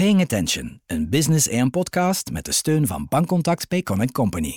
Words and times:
Paying 0.00 0.22
Attention, 0.22 0.80
een 0.86 1.08
business 1.08 1.48
en 1.48 1.70
podcast 1.70 2.30
met 2.30 2.44
de 2.44 2.52
steun 2.52 2.86
van 2.86 3.06
Bankcontact 3.08 3.68
Payconic 3.68 4.12
Company. 4.12 4.56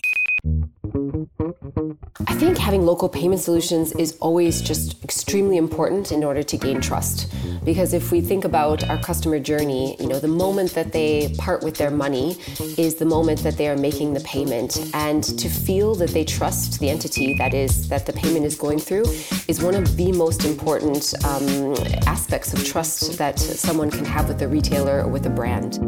I 2.27 2.35
think 2.35 2.59
having 2.59 2.85
local 2.85 3.09
payment 3.09 3.41
solutions 3.41 3.91
is 3.93 4.15
always 4.19 4.61
just 4.61 5.03
extremely 5.03 5.57
important 5.57 6.11
in 6.11 6.23
order 6.23 6.43
to 6.43 6.57
gain 6.57 6.79
trust. 6.79 7.33
Because 7.65 7.91
if 7.93 8.11
we 8.11 8.21
think 8.21 8.45
about 8.45 8.87
our 8.87 8.99
customer 8.99 9.39
journey, 9.39 9.97
you 9.99 10.07
know, 10.07 10.19
the 10.19 10.27
moment 10.27 10.75
that 10.75 10.91
they 10.91 11.33
part 11.39 11.63
with 11.63 11.75
their 11.77 11.89
money 11.89 12.37
is 12.77 12.95
the 12.95 13.05
moment 13.05 13.39
that 13.39 13.57
they 13.57 13.67
are 13.67 13.75
making 13.75 14.13
the 14.13 14.19
payment. 14.19 14.91
And 14.93 15.23
to 15.23 15.49
feel 15.49 15.95
that 15.95 16.11
they 16.11 16.23
trust 16.23 16.79
the 16.79 16.89
entity 16.91 17.35
that 17.39 17.55
is 17.55 17.89
that 17.89 18.05
the 18.05 18.13
payment 18.13 18.45
is 18.45 18.55
going 18.55 18.77
through 18.77 19.05
is 19.47 19.63
one 19.63 19.73
of 19.73 19.97
the 19.97 20.11
most 20.11 20.45
important 20.45 21.15
um, 21.25 21.73
aspects 22.05 22.53
of 22.53 22.63
trust 22.63 23.17
that 23.17 23.39
someone 23.39 23.89
can 23.89 24.05
have 24.05 24.27
with 24.27 24.39
a 24.43 24.47
retailer 24.47 25.01
or 25.01 25.07
with 25.07 25.25
a 25.25 25.31
brand. 25.31 25.79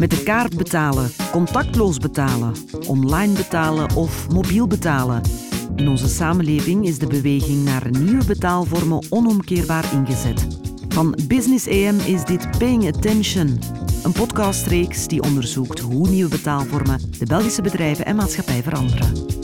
Met 0.00 0.10
de 0.10 0.22
kaart 0.22 0.56
betalen, 0.56 1.10
contactloos 1.30 1.98
betalen, 1.98 2.52
online 2.86 3.32
betalen 3.32 3.96
of 3.96 4.28
mobiel 4.30 4.66
betalen. 4.66 5.22
In 5.76 5.88
onze 5.88 6.08
samenleving 6.08 6.86
is 6.86 6.98
de 6.98 7.06
beweging 7.06 7.64
naar 7.64 7.90
nieuwe 7.90 8.24
betaalvormen 8.24 9.04
onomkeerbaar 9.08 9.92
ingezet. 9.92 10.46
Van 10.88 11.18
Business 11.26 11.68
AM 11.68 11.98
is 11.98 12.24
dit 12.24 12.58
Paying 12.58 12.86
Attention, 12.86 13.58
een 14.02 14.12
podcastreeks 14.12 15.06
die 15.06 15.22
onderzoekt 15.22 15.80
hoe 15.80 16.08
nieuwe 16.08 16.30
betaalvormen 16.30 17.00
de 17.18 17.26
Belgische 17.26 17.62
bedrijven 17.62 18.04
en 18.04 18.16
maatschappij 18.16 18.62
veranderen. 18.62 19.39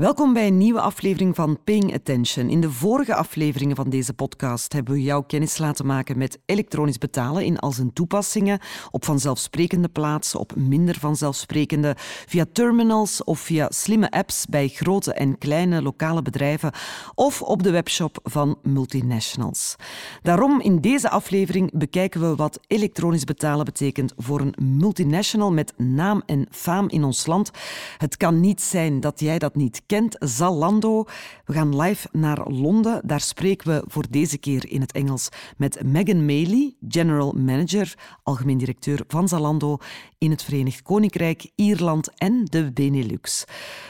Welkom 0.00 0.32
bij 0.32 0.46
een 0.46 0.58
nieuwe 0.58 0.80
aflevering 0.80 1.34
van 1.34 1.58
Paying 1.64 1.94
Attention. 1.94 2.48
In 2.48 2.60
de 2.60 2.70
vorige 2.70 3.14
afleveringen 3.14 3.76
van 3.76 3.90
deze 3.90 4.12
podcast 4.12 4.72
hebben 4.72 4.94
we 4.94 5.02
jou 5.02 5.24
kennis 5.26 5.58
laten 5.58 5.86
maken 5.86 6.18
met 6.18 6.38
elektronisch 6.46 6.98
betalen 6.98 7.44
in 7.44 7.58
al 7.58 7.72
zijn 7.72 7.92
toepassingen, 7.92 8.60
op 8.90 9.04
vanzelfsprekende 9.04 9.88
plaatsen, 9.88 10.40
op 10.40 10.56
minder 10.56 10.98
vanzelfsprekende, 10.98 11.94
via 12.26 12.44
terminals 12.52 13.24
of 13.24 13.40
via 13.40 13.66
slimme 13.70 14.10
apps 14.10 14.46
bij 14.46 14.68
grote 14.68 15.12
en 15.12 15.38
kleine 15.38 15.82
lokale 15.82 16.22
bedrijven 16.22 16.72
of 17.14 17.42
op 17.42 17.62
de 17.62 17.70
webshop 17.70 18.18
van 18.22 18.58
multinationals. 18.62 19.76
Daarom 20.22 20.60
in 20.60 20.80
deze 20.80 21.10
aflevering 21.10 21.78
bekijken 21.78 22.20
we 22.20 22.34
wat 22.34 22.60
elektronisch 22.66 23.24
betalen 23.24 23.64
betekent 23.64 24.12
voor 24.16 24.40
een 24.40 24.54
multinational 24.62 25.52
met 25.52 25.72
naam 25.76 26.22
en 26.26 26.46
faam 26.50 26.88
in 26.88 27.04
ons 27.04 27.26
land. 27.26 27.50
Het 27.98 28.16
kan 28.16 28.40
niet 28.40 28.62
zijn 28.62 29.00
dat 29.00 29.20
jij 29.20 29.38
dat 29.38 29.54
niet 29.54 29.82
kent, 29.90 30.16
Zalando. 30.18 31.04
We 31.44 31.52
gaan 31.52 31.76
live 31.76 32.08
naar 32.12 32.50
Londen. 32.50 33.00
Daar 33.04 33.20
spreken 33.20 33.68
we 33.68 33.84
voor 33.86 34.04
deze 34.10 34.38
keer 34.38 34.70
in 34.70 34.80
het 34.80 34.92
Engels 34.92 35.28
met 35.56 35.82
Megan 35.84 36.24
Maley, 36.24 36.74
General 36.88 37.32
Manager, 37.32 37.94
algemeen 38.22 38.58
directeur 38.58 39.00
van 39.08 39.28
Zalando 39.28 39.78
in 40.18 40.30
het 40.30 40.42
Verenigd 40.42 40.82
Koninkrijk, 40.82 41.50
Ierland 41.54 42.10
en 42.14 42.44
de 42.44 42.72
Benelux. 42.72 43.44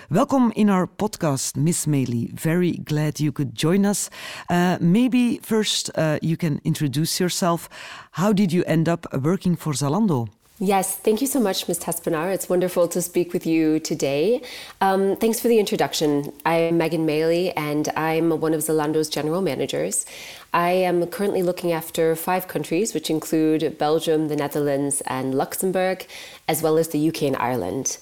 Welkom 0.08 0.50
in 0.52 0.70
our 0.70 0.88
podcast, 0.88 1.56
Miss 1.56 1.86
Maley. 1.86 2.30
Very 2.34 2.80
glad 2.84 3.18
you 3.18 3.32
could 3.32 3.60
join 3.60 3.84
us. 3.84 4.08
Uh, 4.46 4.78
maybe 4.78 5.38
first 5.42 5.90
uh, 5.98 6.12
you 6.18 6.36
can 6.36 6.58
introduce 6.62 7.18
yourself. 7.18 7.68
How 8.10 8.34
did 8.34 8.52
you 8.52 8.64
end 8.64 8.88
up 8.88 9.18
working 9.22 9.58
for 9.58 9.76
Zalando? 9.76 10.39
Yes, 10.62 10.94
thank 10.94 11.22
you 11.22 11.26
so 11.26 11.40
much, 11.40 11.66
Ms. 11.68 11.78
Tespenar. 11.78 12.34
It's 12.34 12.50
wonderful 12.50 12.86
to 12.88 13.00
speak 13.00 13.32
with 13.32 13.46
you 13.46 13.80
today. 13.80 14.42
Um, 14.82 15.16
thanks 15.16 15.40
for 15.40 15.48
the 15.48 15.58
introduction. 15.58 16.34
I'm 16.44 16.76
Megan 16.76 17.06
Maley, 17.06 17.54
and 17.56 17.88
I'm 17.96 18.40
one 18.40 18.52
of 18.52 18.60
Zalando's 18.60 19.08
general 19.08 19.40
managers. 19.40 20.04
I 20.52 20.72
am 20.72 21.06
currently 21.06 21.42
looking 21.42 21.72
after 21.72 22.14
five 22.14 22.46
countries, 22.46 22.92
which 22.92 23.08
include 23.08 23.78
Belgium, 23.78 24.28
the 24.28 24.36
Netherlands, 24.36 25.00
and 25.06 25.34
Luxembourg, 25.34 26.06
as 26.46 26.62
well 26.62 26.76
as 26.76 26.88
the 26.88 27.08
UK 27.08 27.22
and 27.22 27.36
Ireland. 27.36 27.96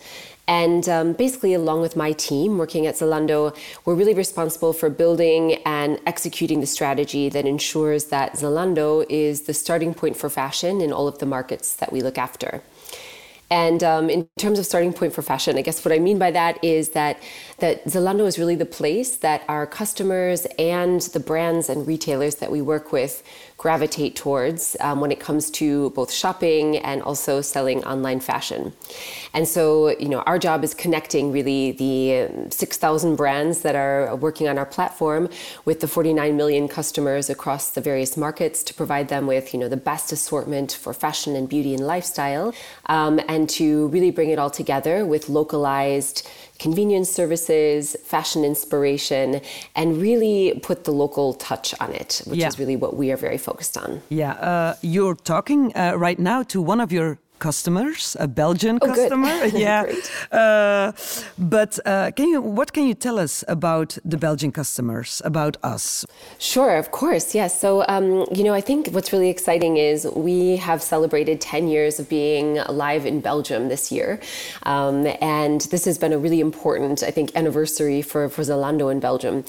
And 0.49 0.89
um, 0.89 1.13
basically, 1.13 1.53
along 1.53 1.83
with 1.83 1.95
my 1.95 2.13
team 2.13 2.57
working 2.57 2.87
at 2.87 2.95
Zalando, 2.95 3.55
we're 3.85 3.95
really 3.95 4.15
responsible 4.15 4.73
for 4.73 4.89
building 4.89 5.57
and 5.67 6.01
executing 6.07 6.63
the 6.63 6.67
strategy 6.67 7.29
that 7.29 7.45
ensures 7.45 8.07
that 8.07 8.33
Zalando 8.33 9.05
is 9.11 9.43
the 9.43 9.53
starting 9.53 9.93
point 9.93 10.17
for 10.17 10.31
fashion 10.31 10.81
in 10.81 10.91
all 10.91 11.07
of 11.07 11.19
the 11.19 11.27
markets 11.27 11.77
that 11.77 11.93
we 11.93 12.01
look 12.01 12.17
after. 12.17 12.63
And 13.51 13.83
um, 13.83 14.11
in 14.11 14.29
terms 14.39 14.59
of 14.59 14.67
starting 14.67 14.93
point 14.93 15.15
for 15.15 15.23
fashion, 15.23 15.57
I 15.57 15.63
guess 15.63 15.83
what 15.85 15.93
I 15.93 15.99
mean 15.99 16.19
by 16.19 16.31
that 16.33 16.63
is 16.63 16.91
that 16.91 17.19
that 17.59 17.85
Zalando 17.87 18.27
is 18.27 18.39
really 18.39 18.55
the 18.55 18.67
place 18.67 19.17
that 19.17 19.43
our 19.49 19.67
customers 19.67 20.47
and 20.59 21.01
the 21.01 21.21
brands 21.21 21.69
and 21.69 21.87
retailers 21.87 22.37
that 22.37 22.51
we 22.51 22.61
work 22.61 22.93
with 22.93 23.23
gravitate 23.59 24.15
towards 24.15 24.77
um, 24.79 25.01
when 25.01 25.11
it 25.11 25.19
comes 25.19 25.51
to 25.51 25.91
both 25.91 26.13
shopping 26.13 26.77
and 26.79 27.03
also 27.03 27.41
selling 27.41 27.85
online 27.85 28.21
fashion. 28.21 28.73
And 29.35 29.49
so, 29.49 29.91
you 29.99 30.09
know, 30.09 30.21
our 30.21 30.39
job 30.39 30.63
is 30.63 30.75
connecting 30.75 31.33
really 31.33 31.73
the 31.73 32.51
6,000 32.51 33.17
brands 33.17 33.63
that 33.63 33.75
are 33.75 34.15
working 34.15 34.49
on 34.49 34.59
our 34.59 34.65
platform 34.65 35.29
with 35.65 35.81
the 35.81 35.89
49 35.89 36.37
million 36.37 36.69
customers 36.69 37.29
across 37.29 37.71
the 37.71 37.81
various 37.81 38.17
markets 38.17 38.63
to 38.63 38.73
provide 38.75 39.09
them 39.09 39.27
with, 39.27 39.53
you 39.53 39.59
know, 39.59 39.69
the 39.69 39.77
best 39.77 40.13
assortment 40.13 40.71
for 40.73 40.95
fashion 40.95 41.35
and 41.35 41.49
beauty 41.49 41.75
and 41.75 41.85
lifestyle, 41.85 42.55
um, 42.87 43.21
and 43.27 43.51
to 43.51 43.89
really 43.89 44.13
bring 44.13 44.31
it 44.31 44.39
all 44.39 44.51
together 44.51 45.05
with 45.05 45.29
localized 45.29 46.29
convenience 46.59 47.11
services, 47.11 47.97
fashion 48.05 48.45
inspiration, 48.45 49.41
and 49.75 50.01
really 50.01 50.59
put 50.63 50.85
the 50.85 50.93
local 50.93 51.35
touch 51.35 51.75
on 51.81 51.93
it, 51.93 52.23
which 52.27 52.41
Yeah. 52.41 52.49
is 52.49 52.59
really 52.59 52.77
what 52.77 52.97
we 52.97 53.13
are 53.13 53.17
very 53.17 53.39
focused 53.39 53.77
on. 53.79 54.03
Yeah, 54.09 54.33
uh, 54.33 54.75
you're 54.83 55.15
talking 55.15 55.73
uh, 55.77 55.95
right 55.97 56.19
now 56.19 56.43
to 56.45 56.61
one 56.61 56.81
of 56.81 56.93
your 56.93 57.19
customers, 57.38 58.16
a 58.21 58.28
Belgian 58.28 58.78
Oh, 58.82 58.87
customer. 58.87 59.44
yeah, 59.54 59.84
uh, 60.32 60.93
but 61.38 61.78
uh, 61.84 62.10
can 62.16 62.28
you? 62.28 62.41
What 62.41 62.72
can 62.72 62.84
you 62.87 62.94
tell 62.94 63.19
us 63.19 63.44
about 63.49 63.99
the 64.04 64.16
Belgian 64.16 64.53
customers? 64.53 65.22
About 65.25 65.56
us? 65.62 66.04
Sure, 66.38 66.76
of 66.76 66.91
course, 66.91 67.34
yes. 67.34 67.60
So, 67.60 67.84
um, 67.88 68.26
you 68.32 68.44
know, 68.44 68.54
I 68.54 68.60
think 68.60 68.88
what's 68.88 69.12
really 69.12 69.31
exciting 69.31 69.76
is 69.76 70.06
we 70.15 70.56
have 70.56 70.82
celebrated 70.82 71.41
10 71.41 71.69
years 71.69 71.99
of 72.00 72.09
being 72.09 72.60
live 72.69 73.06
in 73.06 73.21
Belgium 73.21 73.69
this 73.69 73.91
year. 73.91 74.20
Um, 74.65 75.06
and 75.20 75.60
this 75.72 75.84
has 75.84 75.99
been 75.99 76.12
a 76.12 76.19
really 76.19 76.41
important, 76.41 77.03
I 77.03 77.10
think, 77.10 77.34
anniversary 77.34 78.03
for, 78.03 78.28
for 78.28 78.43
Zalando 78.43 78.91
in 78.91 79.00
Belgium. 79.00 79.44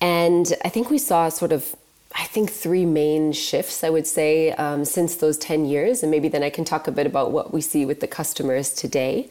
And 0.00 0.52
I 0.64 0.68
think 0.68 0.90
we 0.90 0.98
saw 0.98 1.28
sort 1.28 1.52
of 1.52 1.74
I 2.18 2.24
think 2.24 2.50
three 2.50 2.84
main 2.84 3.32
shifts, 3.32 3.84
I 3.84 3.90
would 3.90 4.06
say, 4.06 4.50
um, 4.52 4.84
since 4.84 5.14
those 5.16 5.38
10 5.38 5.64
years. 5.64 6.02
And 6.02 6.10
maybe 6.10 6.28
then 6.28 6.42
I 6.42 6.50
can 6.50 6.64
talk 6.64 6.88
a 6.88 6.92
bit 6.92 7.06
about 7.06 7.30
what 7.30 7.52
we 7.52 7.60
see 7.60 7.86
with 7.86 8.00
the 8.00 8.08
customers 8.08 8.74
today. 8.74 9.28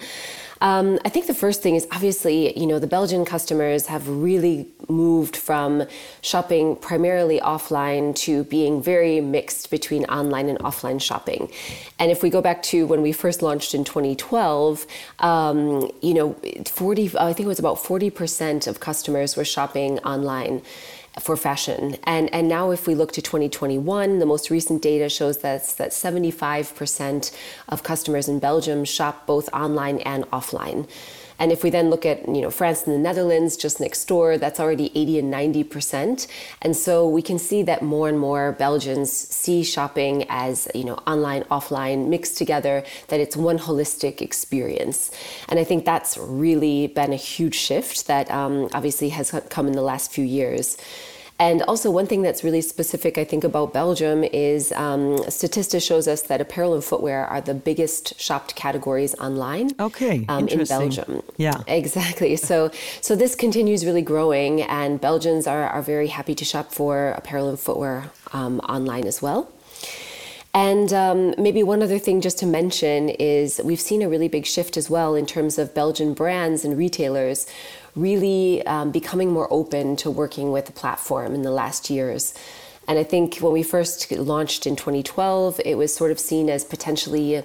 Um, 0.61 0.97
I 1.05 1.09
think 1.09 1.27
the 1.27 1.35
first 1.35 1.61
thing 1.61 1.75
is 1.75 1.85
obviously, 1.91 2.57
you 2.57 2.65
know, 2.65 2.79
the 2.79 2.87
Belgian 2.87 3.25
customers 3.25 3.87
have 3.87 4.07
really 4.07 4.67
moved 4.87 5.35
from 5.35 5.83
shopping 6.21 6.75
primarily 6.77 7.39
offline 7.39 8.15
to 8.15 8.45
being 8.45 8.81
very 8.81 9.21
mixed 9.21 9.69
between 9.69 10.05
online 10.05 10.49
and 10.49 10.57
offline 10.59 10.99
shopping. 10.99 11.51
And 11.99 12.09
if 12.09 12.23
we 12.23 12.29
go 12.29 12.41
back 12.41 12.63
to 12.63 12.87
when 12.87 13.01
we 13.01 13.11
first 13.11 13.41
launched 13.41 13.75
in 13.75 13.83
2012, 13.83 14.87
um, 15.19 15.91
you 16.01 16.13
know, 16.13 16.35
40, 16.65 17.17
I 17.19 17.33
think 17.33 17.45
it 17.45 17.47
was 17.47 17.59
about 17.59 17.77
40% 17.77 18.65
of 18.65 18.79
customers 18.79 19.35
were 19.35 19.45
shopping 19.45 19.99
online 19.99 20.63
for 21.19 21.35
fashion. 21.37 21.97
And 22.03 22.33
and 22.33 22.47
now 22.47 22.71
if 22.71 22.87
we 22.87 22.95
look 22.95 23.11
to 23.13 23.21
2021, 23.21 24.19
the 24.19 24.25
most 24.25 24.49
recent 24.49 24.81
data 24.81 25.09
shows 25.09 25.39
that 25.39 25.63
that 25.77 25.91
75% 25.91 27.31
of 27.69 27.83
customers 27.83 28.27
in 28.27 28.39
Belgium 28.39 28.85
shop 28.85 29.25
both 29.25 29.49
online 29.53 29.99
and 29.99 30.23
offline. 30.31 30.87
And 31.39 31.51
if 31.51 31.63
we 31.63 31.69
then 31.69 31.89
look 31.89 32.05
at 32.05 32.27
you 32.27 32.41
know 32.41 32.49
France 32.49 32.85
and 32.85 32.95
the 32.95 32.99
Netherlands 32.99 33.57
just 33.57 33.79
next 33.79 34.05
door, 34.05 34.37
that's 34.37 34.59
already 34.59 34.91
80 34.95 35.19
and 35.19 35.31
90 35.31 35.63
percent. 35.63 36.27
And 36.61 36.75
so 36.75 37.07
we 37.07 37.21
can 37.21 37.39
see 37.39 37.63
that 37.63 37.81
more 37.81 38.09
and 38.09 38.19
more 38.19 38.53
Belgians 38.53 39.11
see 39.11 39.63
shopping 39.63 40.25
as 40.29 40.67
you 40.73 40.83
know 40.83 40.95
online, 41.07 41.43
offline, 41.45 42.07
mixed 42.07 42.37
together. 42.37 42.83
That 43.07 43.19
it's 43.19 43.37
one 43.37 43.59
holistic 43.59 44.21
experience. 44.21 45.11
And 45.49 45.59
I 45.59 45.63
think 45.63 45.85
that's 45.85 46.17
really 46.17 46.87
been 46.87 47.13
a 47.13 47.17
huge 47.17 47.55
shift 47.55 48.07
that 48.07 48.29
um, 48.31 48.69
obviously 48.73 49.09
has 49.09 49.31
come 49.49 49.67
in 49.67 49.73
the 49.73 49.81
last 49.81 50.11
few 50.11 50.25
years. 50.25 50.77
And 51.39 51.61
also, 51.63 51.91
one 51.91 52.07
thing 52.07 52.23
that's 52.23 52.43
really 52.43 52.61
specific, 52.61 53.19
I 53.19 53.23
think, 53.23 53.43
about 53.43 53.71
Belgium 53.71 54.23
is 54.23 54.71
um, 54.71 55.17
statistics 55.29 55.83
shows 55.83 56.07
us 56.07 56.23
that 56.23 56.41
apparel 56.41 56.73
and 56.73 56.83
footwear 56.83 57.27
are 57.27 57.41
the 57.41 57.53
biggest 57.53 58.19
shopped 58.19 58.55
categories 58.55 59.13
online. 59.15 59.71
Okay, 59.79 60.25
um, 60.29 60.47
in. 60.47 60.65
Belgium. 60.65 61.21
Yeah. 61.37 61.61
exactly. 61.67 62.35
So, 62.37 62.71
so 63.01 63.15
this 63.15 63.35
continues 63.35 63.85
really 63.85 64.01
growing, 64.01 64.63
and 64.63 64.99
Belgians 64.99 65.45
are, 65.45 65.69
are 65.69 65.83
very 65.83 66.07
happy 66.07 66.33
to 66.33 66.43
shop 66.43 66.73
for 66.73 67.11
apparel 67.11 67.49
and 67.49 67.59
footwear 67.59 68.09
um, 68.33 68.59
online 68.61 69.05
as 69.05 69.21
well. 69.21 69.51
And 70.57 70.91
um, 70.91 71.35
maybe 71.37 71.61
one 71.61 71.83
other 71.83 71.99
thing 71.99 72.19
just 72.19 72.39
to 72.39 72.47
mention 72.47 73.09
is 73.09 73.61
we've 73.63 73.79
seen 73.79 74.01
a 74.01 74.09
really 74.09 74.27
big 74.27 74.47
shift 74.47 74.75
as 74.75 74.89
well 74.89 75.13
in 75.13 75.27
terms 75.27 75.59
of 75.59 75.75
Belgian 75.75 76.15
brands 76.15 76.65
and 76.65 76.75
retailers 76.75 77.45
really 77.97 78.65
um, 78.65 78.91
becoming 78.91 79.31
more 79.31 79.47
open 79.51 79.95
to 79.97 80.11
working 80.11 80.51
with 80.51 80.67
the 80.67 80.71
platform 80.71 81.33
in 81.33 81.41
the 81.41 81.51
last 81.51 81.89
years. 81.89 82.33
And 82.87 82.97
I 82.97 83.03
think 83.03 83.39
when 83.39 83.51
we 83.51 83.63
first 83.63 84.09
launched 84.11 84.65
in 84.65 84.75
2012, 84.75 85.59
it 85.65 85.75
was 85.75 85.93
sort 85.93 86.11
of 86.11 86.19
seen 86.19 86.49
as 86.49 86.63
potentially 86.63 87.43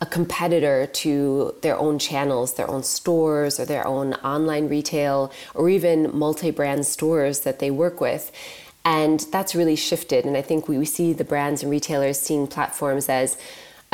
a 0.00 0.06
competitor 0.06 0.86
to 0.86 1.54
their 1.62 1.78
own 1.78 1.98
channels, 1.98 2.54
their 2.54 2.68
own 2.68 2.82
stores, 2.82 3.58
or 3.58 3.64
their 3.64 3.86
own 3.86 4.12
online 4.14 4.68
retail, 4.68 5.32
or 5.54 5.70
even 5.70 6.14
multi 6.14 6.50
brand 6.50 6.84
stores 6.84 7.40
that 7.40 7.60
they 7.60 7.70
work 7.70 8.00
with. 8.00 8.30
And 8.84 9.20
that's 9.32 9.54
really 9.54 9.76
shifted. 9.76 10.26
And 10.26 10.36
I 10.36 10.42
think 10.42 10.68
we, 10.68 10.76
we 10.76 10.84
see 10.84 11.14
the 11.14 11.24
brands 11.24 11.62
and 11.62 11.70
retailers 11.70 12.20
seeing 12.20 12.46
platforms 12.46 13.08
as 13.08 13.38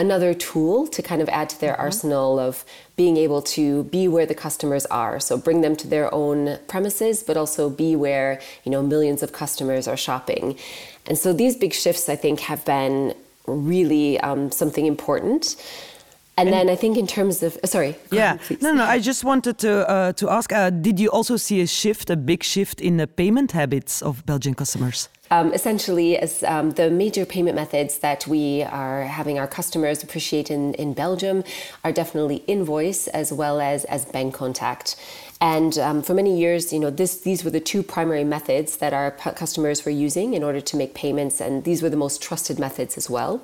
another 0.00 0.32
tool 0.32 0.86
to 0.88 1.00
kind 1.02 1.20
of 1.20 1.28
add 1.28 1.48
to 1.50 1.60
their 1.60 1.74
mm-hmm. 1.74 1.82
arsenal 1.82 2.38
of 2.38 2.64
being 2.96 3.16
able 3.16 3.42
to 3.42 3.84
be 3.84 4.08
where 4.08 4.26
the 4.26 4.34
customers 4.34 4.86
are. 4.86 5.20
So 5.20 5.36
bring 5.36 5.60
them 5.60 5.76
to 5.76 5.86
their 5.86 6.12
own 6.12 6.58
premises 6.72 7.22
but 7.22 7.36
also 7.36 7.70
be 7.70 7.94
where 7.94 8.40
you 8.64 8.70
know 8.72 8.82
millions 8.82 9.22
of 9.22 9.32
customers 9.32 9.86
are 9.86 9.96
shopping. 9.96 10.58
And 11.06 11.16
so 11.18 11.32
these 11.32 11.56
big 11.56 11.72
shifts 11.72 12.08
i 12.08 12.16
think 12.16 12.40
have 12.40 12.64
been 12.64 13.14
really 13.46 14.20
um, 14.20 14.50
something 14.50 14.86
important 14.86 15.56
and, 16.40 16.48
and, 16.48 16.68
then 16.68 16.70
I 16.70 16.76
think 16.76 16.96
in 16.96 17.06
terms 17.06 17.42
of 17.42 17.58
sorry, 17.64 17.96
yeah, 18.10 18.34
ahead, 18.34 18.62
no, 18.62 18.72
no. 18.72 18.84
I 18.84 18.98
just 18.98 19.24
wanted 19.24 19.58
to 19.58 19.88
uh, 19.88 20.12
to 20.14 20.30
ask: 20.30 20.52
uh, 20.52 20.70
Did 20.70 20.98
you 20.98 21.10
also 21.10 21.36
see 21.36 21.60
a 21.60 21.66
shift, 21.66 22.10
a 22.10 22.16
big 22.16 22.42
shift 22.42 22.80
in 22.80 22.96
the 22.96 23.06
payment 23.06 23.52
habits 23.52 24.02
of 24.02 24.24
Belgian 24.26 24.54
customers? 24.54 25.08
Um, 25.32 25.52
essentially, 25.52 26.18
as 26.18 26.42
um, 26.42 26.72
the 26.72 26.90
major 26.90 27.24
payment 27.24 27.54
methods 27.54 27.98
that 27.98 28.26
we 28.26 28.64
are 28.64 29.04
having 29.04 29.38
our 29.38 29.46
customers 29.46 30.02
appreciate 30.02 30.50
in, 30.50 30.74
in 30.74 30.92
Belgium 30.92 31.44
are 31.84 31.92
definitely 31.92 32.38
invoice 32.48 33.06
as 33.08 33.32
well 33.32 33.60
as 33.60 33.84
as 33.84 34.06
Bancontact. 34.06 34.96
And 35.42 35.78
um, 35.78 36.02
for 36.02 36.12
many 36.12 36.38
years, 36.38 36.70
you 36.70 36.78
know, 36.78 36.90
this, 36.90 37.16
these 37.16 37.44
were 37.44 37.50
the 37.50 37.60
two 37.60 37.82
primary 37.82 38.24
methods 38.24 38.76
that 38.76 38.92
our 38.92 39.10
customers 39.10 39.86
were 39.86 39.90
using 39.90 40.34
in 40.34 40.42
order 40.42 40.60
to 40.60 40.76
make 40.76 40.94
payments, 40.94 41.40
and 41.40 41.64
these 41.64 41.82
were 41.82 41.88
the 41.88 41.96
most 41.96 42.20
trusted 42.22 42.58
methods 42.58 42.98
as 42.98 43.08
well. 43.08 43.40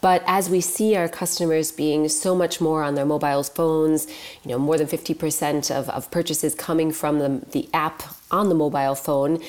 But 0.00 0.22
as 0.26 0.48
we 0.48 0.62
see 0.62 0.96
our 0.96 1.08
customers 1.08 1.70
being 1.70 2.08
so 2.08 2.34
much 2.34 2.60
more 2.62 2.82
on 2.82 2.94
their 2.94 3.04
mobile 3.04 3.42
phones, 3.42 4.06
you 4.42 4.50
know, 4.50 4.58
more 4.58 4.78
than 4.78 4.86
50% 4.86 5.70
of, 5.70 5.90
of 5.90 6.10
purchases 6.10 6.54
coming 6.54 6.92
from 6.92 7.18
the, 7.18 7.44
the 7.50 7.68
app 7.74 8.02
on 8.30 8.48
the 8.48 8.54
mobile 8.54 8.94
phone, 8.94 9.42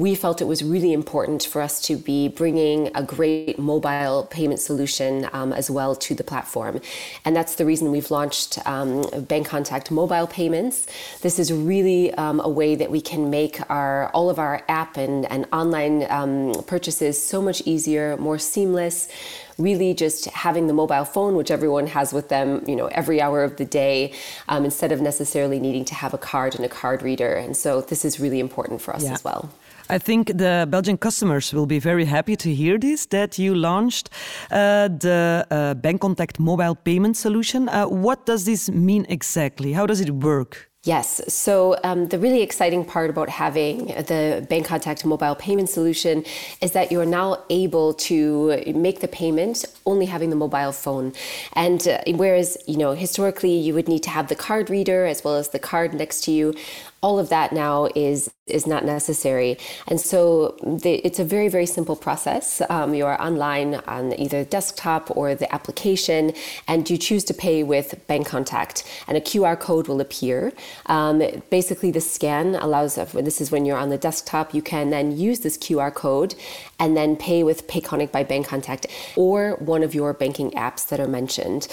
we 0.00 0.14
felt 0.14 0.40
it 0.40 0.46
was 0.46 0.64
really 0.64 0.94
important 0.94 1.42
for 1.42 1.60
us 1.60 1.78
to 1.82 1.94
be 1.94 2.28
bringing 2.28 2.90
a 2.94 3.02
great 3.02 3.58
mobile 3.58 4.26
payment 4.30 4.58
solution 4.58 5.28
um, 5.34 5.52
as 5.52 5.70
well 5.70 5.94
to 5.94 6.14
the 6.14 6.24
platform. 6.24 6.80
And 7.26 7.36
that's 7.36 7.56
the 7.56 7.66
reason 7.66 7.90
we've 7.90 8.10
launched 8.10 8.58
um, 8.66 9.02
Bancontact 9.32 9.90
mobile 9.90 10.26
payments. 10.26 10.86
This 11.20 11.38
is 11.38 11.52
really 11.52 12.14
um, 12.14 12.40
a 12.40 12.48
way 12.48 12.74
that 12.76 12.90
we 12.90 13.02
can 13.02 13.28
make 13.28 13.60
our 13.70 14.08
all 14.12 14.30
of 14.30 14.38
our 14.38 14.62
app 14.68 14.96
and, 14.96 15.30
and 15.30 15.44
online 15.52 16.06
um, 16.08 16.54
purchases 16.66 17.22
so 17.22 17.42
much 17.42 17.60
easier, 17.66 18.16
more 18.16 18.38
seamless 18.38 19.08
really 19.58 19.92
just 19.92 20.24
having 20.24 20.68
the 20.68 20.72
mobile 20.72 21.04
phone, 21.04 21.34
which 21.36 21.50
everyone 21.50 21.86
has 21.86 22.14
with 22.14 22.30
them, 22.30 22.64
you 22.66 22.74
know, 22.74 22.86
every 22.86 23.20
hour 23.20 23.44
of 23.44 23.58
the 23.58 23.64
day, 23.66 24.10
um, 24.48 24.64
instead 24.64 24.90
of 24.90 25.02
necessarily 25.02 25.60
needing 25.60 25.84
to 25.84 25.94
have 25.94 26.14
a 26.14 26.18
card 26.18 26.54
and 26.54 26.64
a 26.64 26.68
card 26.68 27.02
reader. 27.02 27.34
And 27.34 27.54
so 27.54 27.82
this 27.82 28.06
is 28.06 28.18
really 28.18 28.40
important 28.40 28.80
for 28.80 28.96
us 28.96 29.04
yeah. 29.04 29.12
as 29.12 29.22
well. 29.22 29.50
I 29.90 29.98
think 29.98 30.28
the 30.28 30.68
Belgian 30.70 30.96
customers 30.96 31.52
will 31.52 31.66
be 31.66 31.80
very 31.80 32.04
happy 32.04 32.36
to 32.36 32.54
hear 32.54 32.78
this 32.78 33.06
that 33.06 33.40
you 33.40 33.56
launched 33.56 34.08
uh, 34.52 34.86
the 34.86 35.44
uh, 35.50 35.74
Bancontact 35.74 36.38
mobile 36.38 36.76
payment 36.76 37.16
solution. 37.16 37.68
Uh, 37.68 37.88
what 37.88 38.24
does 38.24 38.44
this 38.44 38.70
mean 38.70 39.04
exactly? 39.08 39.72
How 39.72 39.86
does 39.86 40.00
it 40.00 40.10
work? 40.10 40.70
Yes. 40.84 41.20
So, 41.28 41.76
um, 41.84 42.08
the 42.08 42.18
really 42.18 42.40
exciting 42.40 42.86
part 42.86 43.10
about 43.10 43.28
having 43.28 43.88
the 43.88 44.46
Bancontact 44.48 45.04
mobile 45.04 45.34
payment 45.34 45.68
solution 45.68 46.24
is 46.62 46.72
that 46.72 46.90
you 46.90 46.98
are 47.02 47.12
now 47.20 47.44
able 47.50 47.92
to 48.08 48.62
make 48.74 49.00
the 49.00 49.08
payment 49.08 49.66
only 49.84 50.06
having 50.06 50.30
the 50.30 50.36
mobile 50.36 50.72
phone. 50.72 51.12
And 51.52 51.86
uh, 51.86 52.00
whereas, 52.14 52.56
you 52.66 52.78
know, 52.78 52.92
historically 52.92 53.54
you 53.54 53.74
would 53.74 53.88
need 53.88 54.02
to 54.04 54.10
have 54.10 54.28
the 54.28 54.34
card 54.34 54.70
reader 54.70 55.04
as 55.04 55.22
well 55.22 55.36
as 55.36 55.50
the 55.50 55.58
card 55.58 55.92
next 55.92 56.24
to 56.24 56.30
you, 56.30 56.54
all 57.02 57.18
of 57.18 57.28
that 57.30 57.52
now 57.52 57.88
is 57.94 58.30
is 58.50 58.66
not 58.66 58.84
necessary. 58.84 59.56
And 59.86 60.00
so 60.00 60.56
the, 60.62 60.94
it's 61.06 61.18
a 61.18 61.24
very, 61.24 61.48
very 61.48 61.66
simple 61.66 61.96
process. 61.96 62.60
Um, 62.68 62.94
you 62.94 63.06
are 63.06 63.20
online 63.20 63.76
on 63.86 64.18
either 64.18 64.44
desktop 64.44 65.16
or 65.16 65.34
the 65.34 65.52
application, 65.54 66.32
and 66.66 66.88
you 66.90 66.98
choose 66.98 67.24
to 67.24 67.34
pay 67.34 67.62
with 67.62 67.94
Bancontact, 68.08 68.84
and 69.06 69.16
a 69.16 69.20
QR 69.20 69.58
code 69.58 69.88
will 69.88 70.00
appear. 70.00 70.52
Um, 70.86 71.22
basically, 71.50 71.90
the 71.90 72.00
scan 72.00 72.56
allows, 72.56 72.96
this 72.96 73.40
is 73.40 73.50
when 73.50 73.64
you're 73.64 73.78
on 73.78 73.90
the 73.90 73.98
desktop, 73.98 74.54
you 74.54 74.62
can 74.62 74.90
then 74.90 75.16
use 75.16 75.40
this 75.40 75.56
QR 75.56 75.92
code 75.94 76.34
and 76.80 76.96
then 76.96 77.14
pay 77.14 77.44
with 77.44 77.68
Payconiq 77.68 78.10
by 78.10 78.24
Bancontact 78.24 78.86
or 79.14 79.52
one 79.60 79.84
of 79.84 79.94
your 79.94 80.12
banking 80.12 80.50
apps 80.52 80.88
that 80.88 80.98
are 80.98 81.06
mentioned. 81.06 81.68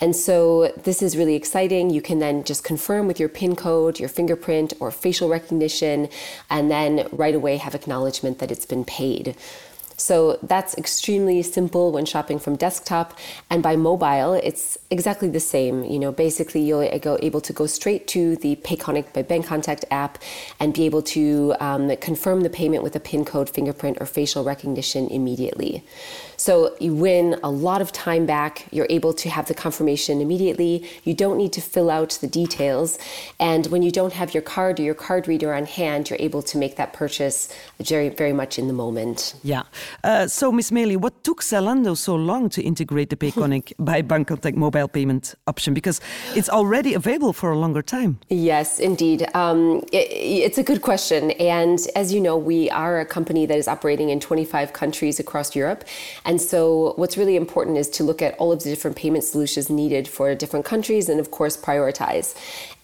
And 0.00 0.14
so 0.14 0.72
this 0.84 1.02
is 1.02 1.16
really 1.16 1.34
exciting. 1.34 1.90
You 1.90 2.02
can 2.02 2.20
then 2.20 2.44
just 2.44 2.62
confirm 2.62 3.08
with 3.08 3.18
your 3.18 3.28
PIN 3.28 3.56
code, 3.56 3.98
your 3.98 4.08
fingerprint, 4.08 4.74
or 4.78 4.90
facial 4.90 5.28
recognition 5.28 6.08
and 6.48 6.70
then 6.70 7.08
right 7.10 7.34
away 7.34 7.56
have 7.56 7.74
acknowledgement 7.74 8.38
that 8.38 8.52
it's 8.52 8.66
been 8.66 8.84
paid. 8.84 9.34
So 10.00 10.38
that's 10.42 10.74
extremely 10.78 11.42
simple 11.42 11.92
when 11.92 12.06
shopping 12.06 12.38
from 12.38 12.56
desktop. 12.56 13.18
And 13.50 13.62
by 13.62 13.76
mobile, 13.76 14.32
it's 14.32 14.78
exactly 14.90 15.28
the 15.28 15.40
same. 15.40 15.84
You 15.84 15.98
know, 15.98 16.10
basically 16.10 16.62
you'll 16.62 16.98
go 17.00 17.18
able 17.20 17.42
to 17.42 17.52
go 17.52 17.66
straight 17.66 18.08
to 18.08 18.36
the 18.36 18.56
Payconiq 18.56 19.12
by 19.12 19.22
Bancontact 19.22 19.84
app 19.90 20.18
and 20.58 20.72
be 20.72 20.86
able 20.86 21.02
to 21.02 21.54
um, 21.60 21.94
confirm 21.98 22.40
the 22.40 22.48
payment 22.48 22.82
with 22.82 22.96
a 22.96 23.00
PIN 23.00 23.26
code, 23.26 23.50
fingerprint, 23.50 23.98
or 24.00 24.06
facial 24.06 24.42
recognition 24.42 25.06
immediately. 25.08 25.84
So 26.38 26.74
you 26.80 26.94
win 26.94 27.38
a 27.42 27.50
lot 27.50 27.82
of 27.82 27.92
time 27.92 28.24
back. 28.24 28.66
You're 28.70 28.86
able 28.88 29.12
to 29.12 29.28
have 29.28 29.48
the 29.48 29.54
confirmation 29.54 30.22
immediately. 30.22 30.88
You 31.04 31.12
don't 31.12 31.36
need 31.36 31.52
to 31.52 31.60
fill 31.60 31.90
out 31.90 32.16
the 32.22 32.26
details. 32.26 32.98
And 33.38 33.66
when 33.66 33.82
you 33.82 33.90
don't 33.90 34.14
have 34.14 34.32
your 34.32 34.42
card 34.42 34.80
or 34.80 34.82
your 34.82 34.94
card 34.94 35.28
reader 35.28 35.52
on 35.52 35.66
hand, 35.66 36.08
you're 36.08 36.18
able 36.18 36.42
to 36.44 36.56
make 36.56 36.76
that 36.76 36.94
purchase 36.94 37.52
very, 37.78 38.08
very 38.08 38.32
much 38.32 38.58
in 38.58 38.66
the 38.66 38.72
moment. 38.72 39.34
Yeah. 39.42 39.64
Uh, 40.04 40.26
so, 40.26 40.52
Miss 40.52 40.70
Maley, 40.70 40.96
what 40.96 41.24
took 41.24 41.42
Zalando 41.42 41.96
so 41.96 42.14
long 42.14 42.48
to 42.50 42.62
integrate 42.62 43.10
the 43.10 43.16
Payconiq 43.16 43.72
by 43.78 44.02
Bancontact 44.02 44.56
mobile 44.56 44.88
payment 44.88 45.34
option? 45.46 45.74
Because 45.74 46.00
it's 46.34 46.48
already 46.48 46.94
available 46.94 47.32
for 47.32 47.50
a 47.50 47.58
longer 47.58 47.82
time. 47.82 48.18
Yes, 48.28 48.78
indeed. 48.78 49.28
Um, 49.34 49.82
it, 49.92 50.08
it's 50.10 50.58
a 50.58 50.62
good 50.62 50.82
question. 50.82 51.32
And 51.32 51.78
as 51.94 52.12
you 52.12 52.20
know, 52.20 52.36
we 52.36 52.70
are 52.70 53.00
a 53.00 53.06
company 53.06 53.46
that 53.46 53.58
is 53.58 53.68
operating 53.68 54.10
in 54.10 54.20
25 54.20 54.72
countries 54.72 55.20
across 55.20 55.54
Europe. 55.54 55.84
And 56.24 56.40
so, 56.40 56.94
what's 56.96 57.16
really 57.16 57.36
important 57.36 57.78
is 57.78 57.88
to 57.90 58.04
look 58.04 58.22
at 58.22 58.34
all 58.38 58.52
of 58.52 58.62
the 58.62 58.70
different 58.70 58.96
payment 58.96 59.24
solutions 59.24 59.70
needed 59.70 60.08
for 60.08 60.34
different 60.34 60.64
countries 60.64 61.08
and, 61.08 61.20
of 61.20 61.30
course, 61.30 61.56
prioritize. 61.56 62.34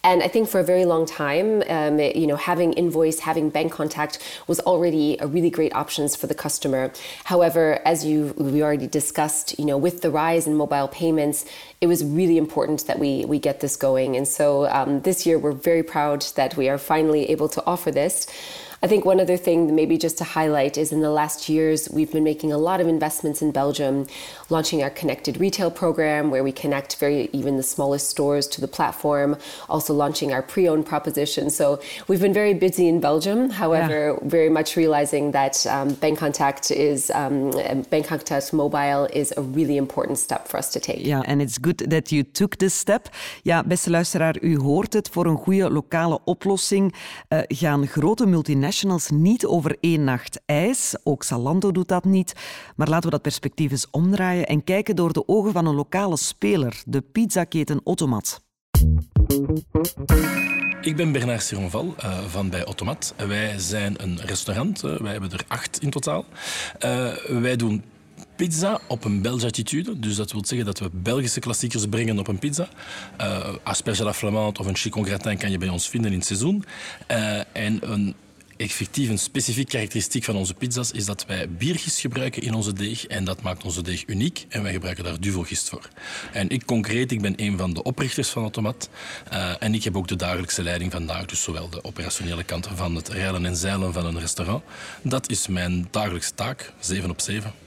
And 0.06 0.22
I 0.22 0.28
think 0.28 0.48
for 0.48 0.60
a 0.60 0.62
very 0.62 0.84
long 0.84 1.04
time, 1.04 1.64
um, 1.68 1.98
you 1.98 2.28
know, 2.28 2.36
having 2.36 2.74
invoice, 2.74 3.18
having 3.18 3.50
Bancontact 3.50 4.20
was 4.46 4.60
already 4.60 5.16
a 5.18 5.26
really 5.26 5.50
great 5.50 5.74
options 5.74 6.14
for 6.14 6.28
the 6.28 6.34
customer. 6.34 6.92
However, 7.24 7.80
as 7.84 8.04
you 8.04 8.32
we 8.36 8.62
already 8.62 8.86
discussed, 8.86 9.58
you 9.58 9.64
know, 9.64 9.76
with 9.76 10.02
the 10.02 10.10
rise 10.12 10.46
in 10.46 10.54
mobile 10.54 10.86
payments, 10.86 11.44
it 11.80 11.88
was 11.88 12.04
really 12.04 12.38
important 12.38 12.86
that 12.86 13.00
we 13.00 13.24
we 13.24 13.40
get 13.40 13.58
this 13.58 13.74
going. 13.74 14.16
And 14.16 14.28
so 14.28 14.68
um, 14.68 15.00
this 15.00 15.26
year, 15.26 15.40
we're 15.40 15.58
very 15.70 15.82
proud 15.82 16.20
that 16.36 16.56
we 16.56 16.68
are 16.68 16.78
finally 16.78 17.28
able 17.28 17.48
to 17.48 17.60
offer 17.66 17.90
this. 17.90 18.28
I 18.82 18.88
think 18.88 19.04
one 19.04 19.20
other 19.20 19.38
thing, 19.38 19.74
maybe 19.74 19.96
just 19.96 20.18
to 20.18 20.24
highlight, 20.24 20.76
is 20.76 20.92
in 20.92 21.00
the 21.00 21.10
last 21.10 21.48
years, 21.48 21.88
we've 21.90 22.12
been 22.12 22.22
making 22.22 22.52
a 22.52 22.58
lot 22.58 22.80
of 22.80 22.86
investments 22.86 23.40
in 23.40 23.50
Belgium, 23.50 24.06
launching 24.48 24.82
our 24.82 24.90
connected 24.90 25.38
retail 25.40 25.70
program 25.70 26.30
where 26.30 26.44
we 26.44 26.52
connect 26.52 26.96
very 26.96 27.28
even 27.32 27.56
the 27.56 27.62
smallest 27.62 28.08
stores 28.10 28.46
to 28.48 28.60
the 28.60 28.68
platform, 28.68 29.36
also 29.68 29.92
launching 29.94 30.32
our 30.32 30.42
pre 30.42 30.68
owned 30.68 30.86
proposition. 30.86 31.50
So 31.50 31.80
we've 32.08 32.20
been 32.20 32.34
very 32.34 32.54
busy 32.54 32.88
in 32.88 33.00
Belgium, 33.00 33.50
however, 33.50 34.12
yeah. 34.12 34.28
very 34.28 34.50
much 34.50 34.76
realizing 34.76 35.32
that 35.32 35.66
um, 35.66 35.94
Bancontact 35.96 36.70
is, 36.70 37.10
um, 37.10 37.52
Bancontact 37.90 38.52
Mobile 38.52 39.06
is 39.12 39.32
a 39.36 39.42
really 39.42 39.76
important 39.76 40.18
step 40.18 40.48
for 40.48 40.58
us 40.58 40.70
to 40.72 40.80
take. 40.80 41.04
Yeah, 41.06 41.22
and 41.26 41.40
it's 41.42 41.58
good 41.58 41.90
that 41.90 42.10
you 42.10 42.24
took 42.32 42.56
this 42.56 42.78
step. 42.78 43.08
Ja, 43.42 43.62
beste 43.64 43.90
luisteraar, 43.90 44.36
u 44.40 44.58
hoort 44.58 44.92
het. 44.92 45.08
Voor 45.08 45.26
een 45.26 45.36
goede 45.36 45.70
lokale 45.70 46.18
oplossing 46.24 46.94
uh, 47.28 47.38
gaan 47.48 47.86
grote 47.86 48.26
multinationals 48.26 49.10
niet 49.10 49.46
over 49.46 49.76
één 49.80 50.04
nacht 50.04 50.40
ijs. 50.46 50.94
Ook 51.04 51.22
Zalando 51.22 51.72
doet 51.72 51.88
dat 51.88 52.04
niet. 52.04 52.32
Maar 52.76 52.88
laten 52.88 53.04
we 53.04 53.10
dat 53.10 53.22
perspectief 53.22 53.70
eens 53.70 53.86
omdraaien 53.90 54.35
en 54.44 54.64
kijken 54.64 54.96
door 54.96 55.12
de 55.12 55.28
ogen 55.28 55.52
van 55.52 55.66
een 55.66 55.74
lokale 55.74 56.16
speler, 56.16 56.82
de 56.86 57.00
pizzaketen 57.00 57.80
Automat. 57.84 58.44
Ik 60.80 60.96
ben 60.96 61.12
Bernard 61.12 61.42
Sironval 61.42 61.94
uh, 62.04 62.18
van 62.24 62.50
bij 62.50 62.64
Automat. 62.64 63.14
Wij 63.16 63.58
zijn 63.58 64.02
een 64.02 64.20
restaurant. 64.20 64.84
Uh, 64.84 64.96
wij 64.96 65.12
hebben 65.12 65.32
er 65.32 65.44
acht 65.48 65.82
in 65.82 65.90
totaal. 65.90 66.24
Uh, 66.84 67.14
wij 67.28 67.56
doen 67.56 67.82
pizza 68.36 68.80
op 68.88 69.04
een 69.04 69.22
Belgische 69.22 69.46
attitude. 69.46 69.98
Dus 69.98 70.16
dat 70.16 70.32
wil 70.32 70.44
zeggen 70.44 70.66
dat 70.66 70.78
we 70.78 70.90
Belgische 70.92 71.40
klassiekers 71.40 71.86
brengen 71.86 72.18
op 72.18 72.28
een 72.28 72.38
pizza. 72.38 72.68
Uh, 73.20 73.54
asperge 73.62 74.02
à 74.02 74.04
la 74.04 74.14
flamande 74.14 74.60
of 74.60 74.66
een 74.66 74.76
chicon 74.76 75.06
gratin 75.06 75.36
kan 75.36 75.50
je 75.50 75.58
bij 75.58 75.68
ons 75.68 75.88
vinden 75.88 76.12
in 76.12 76.18
het 76.18 76.26
seizoen. 76.26 76.64
En 77.52 77.92
een 77.92 78.14
effectief 78.56 79.08
een 79.08 79.18
specifiek 79.18 79.68
karakteristiek 79.68 80.24
van 80.24 80.36
onze 80.36 80.54
pizza's 80.54 80.90
is 80.90 81.04
dat 81.04 81.26
wij 81.26 81.48
biergist 81.48 81.98
gebruiken 81.98 82.42
in 82.42 82.54
onze 82.54 82.72
deeg. 82.72 83.06
En 83.06 83.24
dat 83.24 83.42
maakt 83.42 83.64
onze 83.64 83.82
deeg 83.82 84.06
uniek. 84.06 84.46
En 84.48 84.62
wij 84.62 84.72
gebruiken 84.72 85.04
daar 85.04 85.20
duvelgist 85.20 85.68
voor. 85.68 85.88
En 86.32 86.48
ik 86.48 86.64
concreet, 86.64 87.12
ik 87.12 87.20
ben 87.20 87.32
een 87.36 87.58
van 87.58 87.74
de 87.74 87.82
oprichters 87.82 88.28
van 88.28 88.42
Automat. 88.42 88.88
Uh, 89.32 89.62
en 89.62 89.74
ik 89.74 89.84
heb 89.84 89.96
ook 89.96 90.08
de 90.08 90.16
dagelijkse 90.16 90.62
leiding 90.62 90.92
vandaag. 90.92 91.26
Dus 91.26 91.42
zowel 91.42 91.68
de 91.68 91.84
operationele 91.84 92.44
kant 92.44 92.68
van 92.74 92.94
het 92.94 93.08
rijden 93.08 93.46
en 93.46 93.56
zeilen 93.56 93.92
van 93.92 94.06
een 94.06 94.20
restaurant. 94.20 94.64
Dat 95.02 95.30
is 95.30 95.46
mijn 95.46 95.88
dagelijkse 95.90 96.34
taak, 96.34 96.72
7 96.80 97.10
op 97.10 97.20
7. 97.20 97.65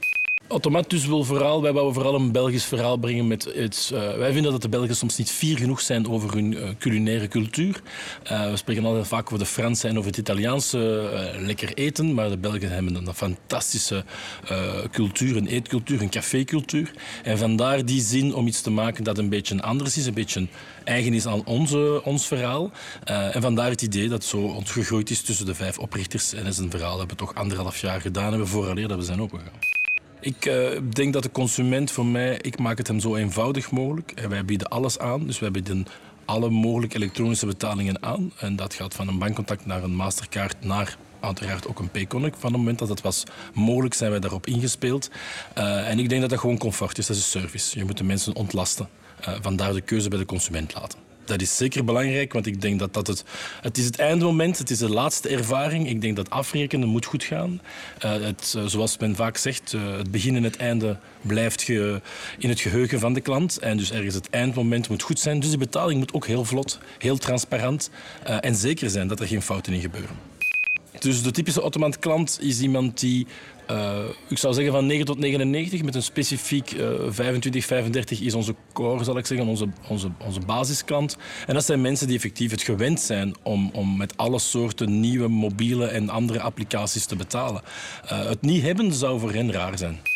Automat 0.49 0.89
dus 0.89 1.05
wil 1.05 1.23
vooral, 1.23 1.61
wij 1.61 1.73
willen 1.73 1.93
vooral 1.93 2.15
een 2.15 2.31
Belgisch 2.31 2.65
verhaal 2.65 2.97
brengen 2.97 3.27
met 3.27 3.43
het... 3.43 3.91
Uh, 3.93 4.17
wij 4.17 4.33
vinden 4.33 4.51
dat 4.51 4.61
de 4.61 4.69
Belgen 4.69 4.95
soms 4.95 5.17
niet 5.17 5.31
fier 5.31 5.57
genoeg 5.57 5.81
zijn 5.81 6.09
over 6.09 6.33
hun 6.33 6.51
uh, 6.51 6.69
culinaire 6.79 7.27
cultuur. 7.27 7.81
Uh, 8.31 8.49
we 8.49 8.57
spreken 8.57 8.85
altijd 8.85 9.07
vaak 9.07 9.25
over 9.25 9.39
de 9.39 9.45
Franse 9.45 9.87
en 9.87 9.97
over 9.97 10.09
het 10.09 10.19
Italiaanse 10.19 10.77
lekker 11.39 11.73
eten, 11.73 12.13
maar 12.13 12.29
de 12.29 12.37
Belgen 12.37 12.71
hebben 12.71 12.95
een 12.95 13.13
fantastische 13.13 14.03
cultuur, 14.91 15.37
een 15.37 15.47
eetcultuur, 15.47 16.01
een 16.01 16.09
cafécultuur. 16.09 16.91
En 17.23 17.37
vandaar 17.37 17.85
die 17.85 18.01
zin 18.01 18.35
om 18.35 18.47
iets 18.47 18.61
te 18.61 18.71
maken 18.71 19.03
dat 19.03 19.17
een 19.17 19.29
beetje 19.29 19.61
anders 19.61 19.97
is, 19.97 20.05
een 20.05 20.13
beetje 20.13 20.47
eigen 20.83 21.13
is 21.13 21.25
aan 21.25 21.45
onze, 21.45 22.01
ons 22.03 22.27
verhaal. 22.27 22.71
en 23.03 23.41
vandaar 23.41 23.69
het 23.69 23.81
idee 23.81 24.07
dat 24.07 24.23
zo 24.23 24.37
ontgegroeid 24.37 25.09
is 25.09 25.21
tussen 25.21 25.45
de 25.45 25.55
vijf 25.55 25.77
oprichters. 25.77 26.33
En 26.33 26.45
is 26.45 26.57
een 26.57 26.71
verhaal 26.71 26.97
dat 26.97 27.09
we 27.09 27.15
toch 27.15 27.35
anderhalf 27.35 27.81
jaar 27.81 28.01
gedaan 28.01 28.29
hebben 28.29 28.47
vooraleer 28.47 28.87
dat 28.87 28.97
we 28.97 29.03
zijn 29.03 29.21
opengegaan. 29.21 29.78
Ik 30.21 30.45
uh, 30.45 30.69
denk 30.93 31.13
dat 31.13 31.23
de 31.23 31.31
consument 31.31 31.91
voor 31.91 32.05
mij, 32.05 32.37
ik 32.41 32.59
maak 32.59 32.77
het 32.77 32.87
hem 32.87 32.99
zo 32.99 33.15
eenvoudig 33.15 33.71
mogelijk. 33.71 34.11
En 34.11 34.29
wij 34.29 34.45
bieden 34.45 34.67
alles 34.67 34.99
aan, 34.99 35.25
dus 35.25 35.39
wij 35.39 35.51
bieden 35.51 35.85
alle 36.25 36.49
mogelijke 36.49 36.95
elektronische 36.95 37.45
betalingen 37.45 38.03
aan. 38.03 38.31
En 38.39 38.55
dat 38.55 38.73
gaat 38.73 38.93
van 38.93 39.07
een 39.07 39.19
bankcontact 39.19 39.65
naar 39.65 39.83
een 39.83 39.95
Mastercard 39.95 40.55
naar 40.63 40.97
uiteraard 41.19 41.67
ook 41.67 41.79
een 41.79 41.91
Payconic. 41.91 42.33
Van 42.37 42.49
het 42.49 42.59
moment 42.59 42.79
dat 42.79 42.89
het 42.89 43.01
was 43.01 43.23
mogelijk, 43.53 43.93
zijn 43.93 44.11
wij 44.11 44.19
daarop 44.19 44.47
ingespeeld. 44.47 45.09
Uh, 45.57 45.89
en 45.89 45.99
ik 45.99 46.09
denk 46.09 46.21
dat 46.21 46.29
dat 46.29 46.39
gewoon 46.39 46.57
comfort 46.57 46.97
is, 46.97 47.07
dat 47.07 47.17
is 47.17 47.31
service. 47.31 47.77
Je 47.77 47.85
moet 47.85 47.97
de 47.97 48.03
mensen 48.03 48.35
ontlasten. 48.35 48.89
Uh, 49.21 49.35
vandaar 49.41 49.73
de 49.73 49.81
keuze 49.81 50.09
bij 50.09 50.19
de 50.19 50.25
consument 50.25 50.73
laten 50.73 51.08
dat 51.29 51.41
is 51.41 51.57
zeker 51.57 51.85
belangrijk, 51.85 52.33
want 52.33 52.45
ik 52.45 52.61
denk 52.61 52.79
dat 52.79 52.93
dat 52.93 53.07
het... 53.07 53.23
Het 53.61 53.77
is 53.77 53.85
het 53.85 53.99
eindmoment, 53.99 54.57
het 54.57 54.69
is 54.69 54.77
de 54.77 54.89
laatste 54.89 55.29
ervaring. 55.29 55.89
Ik 55.89 56.01
denk 56.01 56.15
dat 56.15 56.29
afrekenen 56.29 56.87
moet 56.87 57.05
goed 57.05 57.23
gaan. 57.23 57.61
Uh, 58.05 58.11
het, 58.11 58.53
uh, 58.57 58.65
zoals 58.65 58.97
men 58.97 59.15
vaak 59.15 59.37
zegt, 59.37 59.73
uh, 59.73 59.97
het 59.97 60.11
begin 60.11 60.35
en 60.35 60.43
het 60.43 60.57
einde 60.57 60.97
blijft 61.21 61.67
in 62.37 62.49
het 62.49 62.59
geheugen 62.59 62.99
van 62.99 63.13
de 63.13 63.21
klant. 63.21 63.59
En 63.59 63.77
dus 63.77 63.91
ergens 63.91 64.15
het 64.15 64.29
eindmoment 64.29 64.89
moet 64.89 65.01
goed 65.01 65.19
zijn. 65.19 65.39
Dus 65.39 65.51
de 65.51 65.57
betaling 65.57 65.99
moet 65.99 66.13
ook 66.13 66.27
heel 66.27 66.45
vlot, 66.45 66.79
heel 66.97 67.17
transparant 67.17 67.89
en 68.23 68.55
zeker 68.55 68.89
zijn 68.89 69.07
dat 69.07 69.19
er 69.19 69.27
geen 69.27 69.41
fouten 69.41 69.73
in 69.73 69.81
gebeuren. 69.81 70.28
Dus 70.99 71.23
de 71.23 71.31
typische 71.31 71.61
automaat-klant 71.61 72.37
is 72.41 72.61
iemand 72.61 72.99
die 72.99 73.27
uh, 73.71 73.99
ik 74.27 74.37
zou 74.37 74.53
zeggen 74.53 74.73
van 74.73 74.85
9 74.85 75.05
tot 75.05 75.17
99 75.19 75.83
met 75.83 75.95
een 75.95 76.03
specifiek 76.03 76.71
uh, 76.71 76.89
25, 77.07 77.65
35 77.65 78.21
is 78.21 78.33
onze 78.33 78.55
core, 78.73 79.03
zal 79.03 79.17
ik 79.17 79.25
zeggen, 79.25 79.47
onze, 79.47 79.67
onze, 79.87 80.09
onze 80.25 80.39
basisklant. 80.39 81.17
En 81.47 81.53
dat 81.53 81.65
zijn 81.65 81.81
mensen 81.81 82.07
die 82.07 82.15
effectief 82.15 82.51
het 82.51 82.61
gewend 82.61 82.99
zijn 82.99 83.35
om, 83.43 83.69
om 83.73 83.97
met 83.97 84.17
alle 84.17 84.39
soorten 84.39 84.99
nieuwe 84.99 85.27
mobiele 85.27 85.85
en 85.85 86.09
andere 86.09 86.41
applicaties 86.41 87.05
te 87.05 87.15
betalen. 87.15 87.61
Uh, 88.05 88.25
het 88.25 88.41
niet 88.41 88.61
hebben 88.61 88.93
zou 88.93 89.19
voor 89.19 89.31
hen 89.31 89.51
raar 89.51 89.77
zijn. 89.77 90.08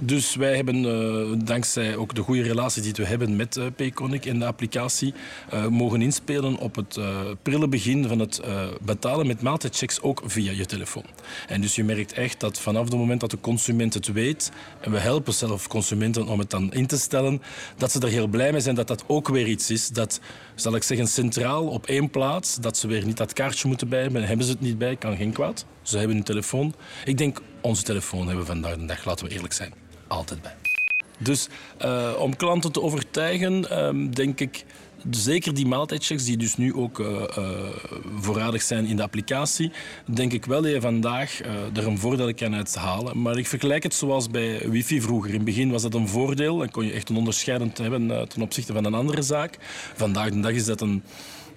Dus 0.00 0.34
wij 0.34 0.56
hebben, 0.56 0.84
uh, 0.84 1.38
dankzij 1.44 1.96
ook 1.96 2.14
de 2.14 2.22
goede 2.22 2.42
relatie 2.42 2.82
die 2.82 2.92
we 2.96 3.04
hebben 3.04 3.36
met 3.36 3.56
uh, 3.56 3.64
Payconic 3.76 4.26
en 4.26 4.38
de 4.38 4.46
applicatie, 4.46 5.14
uh, 5.54 5.66
mogen 5.66 6.02
inspelen 6.02 6.56
op 6.56 6.76
het 6.76 6.98
prille 7.42 7.68
begin 7.68 8.08
van 8.08 8.18
het 8.18 8.42
betalen 8.80 9.26
met 9.26 9.42
maaltijdchecks 9.42 10.00
ook 10.00 10.22
via 10.26 10.52
je 10.52 10.66
telefoon. 10.66 11.04
En 11.48 11.60
dus 11.60 11.74
je 11.74 11.84
merkt 11.84 12.12
echt 12.12 12.40
dat 12.40 12.60
vanaf 12.60 12.84
het 12.84 12.94
moment 12.94 13.20
dat 13.20 13.30
de 13.30 13.40
consument 13.40 13.94
het 13.94 14.12
weet, 14.12 14.50
en 14.80 14.90
we 14.90 14.98
helpen 14.98 15.32
zelf 15.32 15.68
consumenten 15.68 16.26
om 16.26 16.38
het 16.38 16.50
dan 16.50 16.72
in 16.72 16.86
te 16.86 16.98
stellen, 16.98 17.42
dat 17.76 17.92
ze 17.92 18.00
er 18.00 18.08
heel 18.08 18.26
blij 18.26 18.52
mee 18.52 18.60
zijn 18.60 18.74
dat 18.74 18.88
dat 18.88 19.04
ook 19.06 19.28
weer 19.28 19.46
iets 19.46 19.70
is 19.70 19.88
dat, 19.88 20.20
zal 20.54 20.74
ik 20.74 20.82
zeggen, 20.82 21.06
centraal 21.06 21.66
op 21.66 21.86
één 21.86 22.10
plaats, 22.10 22.56
dat 22.56 22.76
ze 22.76 22.86
weer 22.86 23.04
niet 23.04 23.16
dat 23.16 23.32
kaartje 23.32 23.68
moeten 23.68 23.88
bij 23.88 24.02
hebben. 24.02 24.24
Hebben 24.24 24.46
ze 24.46 24.52
het 24.52 24.60
niet 24.60 24.78
bij, 24.78 24.96
kan 24.96 25.16
geen 25.16 25.32
kwaad. 25.32 25.66
Ze 25.88 25.98
hebben 25.98 26.16
een 26.16 26.22
telefoon. 26.22 26.74
Ik 27.04 27.18
denk, 27.18 27.40
onze 27.60 27.82
telefoon 27.82 28.26
hebben 28.26 28.44
we 28.44 28.52
vandaag 28.52 28.76
de 28.76 28.86
dag, 28.86 29.04
laten 29.04 29.26
we 29.26 29.32
eerlijk 29.32 29.52
zijn 29.52 29.72
altijd 30.06 30.42
bij. 30.42 30.54
Dus 31.18 31.48
uh, 31.84 32.12
om 32.18 32.36
klanten 32.36 32.72
te 32.72 32.82
overtuigen, 32.82 33.84
um, 33.86 34.14
denk 34.14 34.40
ik 34.40 34.64
zeker 35.10 35.54
die 35.54 35.66
maaltijdchecks, 35.66 36.24
die 36.24 36.36
dus 36.36 36.56
nu 36.56 36.74
ook 36.74 36.98
uh, 36.98 37.06
uh, 37.38 37.50
voorradig 38.18 38.62
zijn 38.62 38.86
in 38.86 38.96
de 38.96 39.02
applicatie, 39.02 39.72
denk 40.04 40.32
ik 40.32 40.44
wel 40.44 40.62
dat 40.62 40.70
je 40.70 40.80
vandaag 40.80 41.40
er 41.74 41.86
een 41.86 41.98
voordeel 41.98 42.34
kan 42.34 42.54
uit 42.54 42.74
halen. 42.74 43.22
Maar 43.22 43.38
ik 43.38 43.46
vergelijk 43.46 43.82
het 43.82 43.94
zoals 43.94 44.28
bij 44.28 44.70
wifi 44.70 45.00
vroeger. 45.00 45.30
In 45.30 45.36
het 45.36 45.44
begin 45.44 45.70
was 45.70 45.82
dat 45.82 45.94
een 45.94 46.08
voordeel 46.08 46.62
en 46.62 46.70
kon 46.70 46.86
je 46.86 46.92
echt 46.92 47.08
een 47.08 47.16
onderscheidend 47.16 47.78
hebben 47.78 48.28
ten 48.28 48.42
opzichte 48.42 48.72
van 48.72 48.84
een 48.84 48.94
andere 48.94 49.22
zaak. 49.22 49.58
Vandaag 49.94 50.30
de 50.30 50.40
dag 50.40 50.52
is 50.52 50.64
dat 50.64 50.80
een 50.80 51.02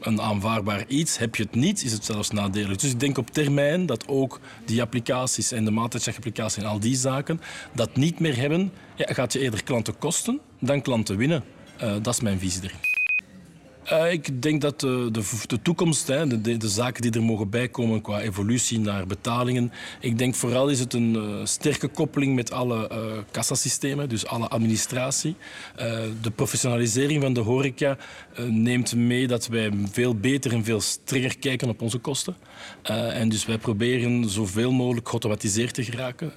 een 0.02 0.22
aanvaardbaar 0.22 0.84
iets. 0.88 1.18
Heb 1.18 1.36
je 1.36 1.44
het 1.44 1.56
niet, 1.56 1.84
is 1.84 1.92
het 1.92 2.06
zelfs 2.06 2.30
nadelig. 2.30 2.78
Dus 2.78 2.92
ik 2.92 3.00
denk 3.00 3.18
op 3.18 3.30
termijn 3.30 3.86
dat 3.86 4.08
ook 4.08 4.40
die 4.66 4.82
applicaties 4.82 5.52
en 5.52 5.66
de 5.66 5.72
maatwerkapplicatie 5.72 6.64
en 6.64 6.70
al 6.70 6.80
die 6.80 6.96
zaken 6.96 7.42
dat 7.74 7.96
niet 7.96 8.20
meer 8.20 8.38
hebben. 8.38 8.72
Gaat 8.98 9.34
je 9.34 9.40
eerder 9.40 9.64
klanten 9.64 9.98
kosten 9.98 10.40
dan 10.60 10.82
klanten 10.82 11.18
winnen. 11.18 11.44
Uh, 11.84 11.94
dat 12.02 12.14
is 12.14 12.22
mijn 12.22 12.40
visie 12.40 12.64
erin. 12.64 12.91
Uh, 13.90 14.12
ik 14.12 14.42
denk 14.42 14.62
dat 14.62 14.80
de, 14.80 15.10
de, 15.12 15.24
de 15.48 15.62
toekomst, 15.62 16.08
hè, 16.08 16.42
de, 16.42 16.58
de, 16.58 16.70
zaken 16.70 17.02
die 17.02 17.12
er 17.12 17.24
mogen 17.24 17.50
bijkomen 17.50 18.02
qua 18.02 18.22
evolutie 18.22 18.80
naar 18.80 19.08
betalingen, 19.08 19.72
ik 20.00 20.18
denk 20.18 20.36
vooral 20.36 20.70
is 20.70 20.80
het 20.80 20.94
een 20.94 21.14
uh, 21.16 21.46
sterke 21.46 21.88
koppeling 21.88 22.36
met 22.36 22.52
alle 22.52 22.90
uh, 22.92 22.98
kassasystemen, 23.32 24.10
dus 24.10 24.26
alle 24.26 24.48
administratie. 24.48 25.36
de 26.22 26.32
professionalisering 26.36 27.22
van 27.22 27.34
de 27.34 27.40
horeca 27.40 27.98
neemt 28.48 28.96
mee 28.96 29.28
dat 29.28 29.48
wij 29.48 29.72
veel 29.92 30.16
beter 30.16 30.54
en 30.54 30.64
veel 30.64 30.82
strenger 30.82 31.38
kijken 31.38 31.70
op 31.70 31.82
onze 31.82 31.98
kosten. 31.98 32.36
en 33.14 33.30
dus 33.30 33.46
wij 33.46 33.58
proberen 33.58 34.30
zoveel 34.30 34.72
mogelijk 34.72 35.08
geautomatiseerd 35.08 35.74
te 35.74 35.84
geraken. 35.84 36.32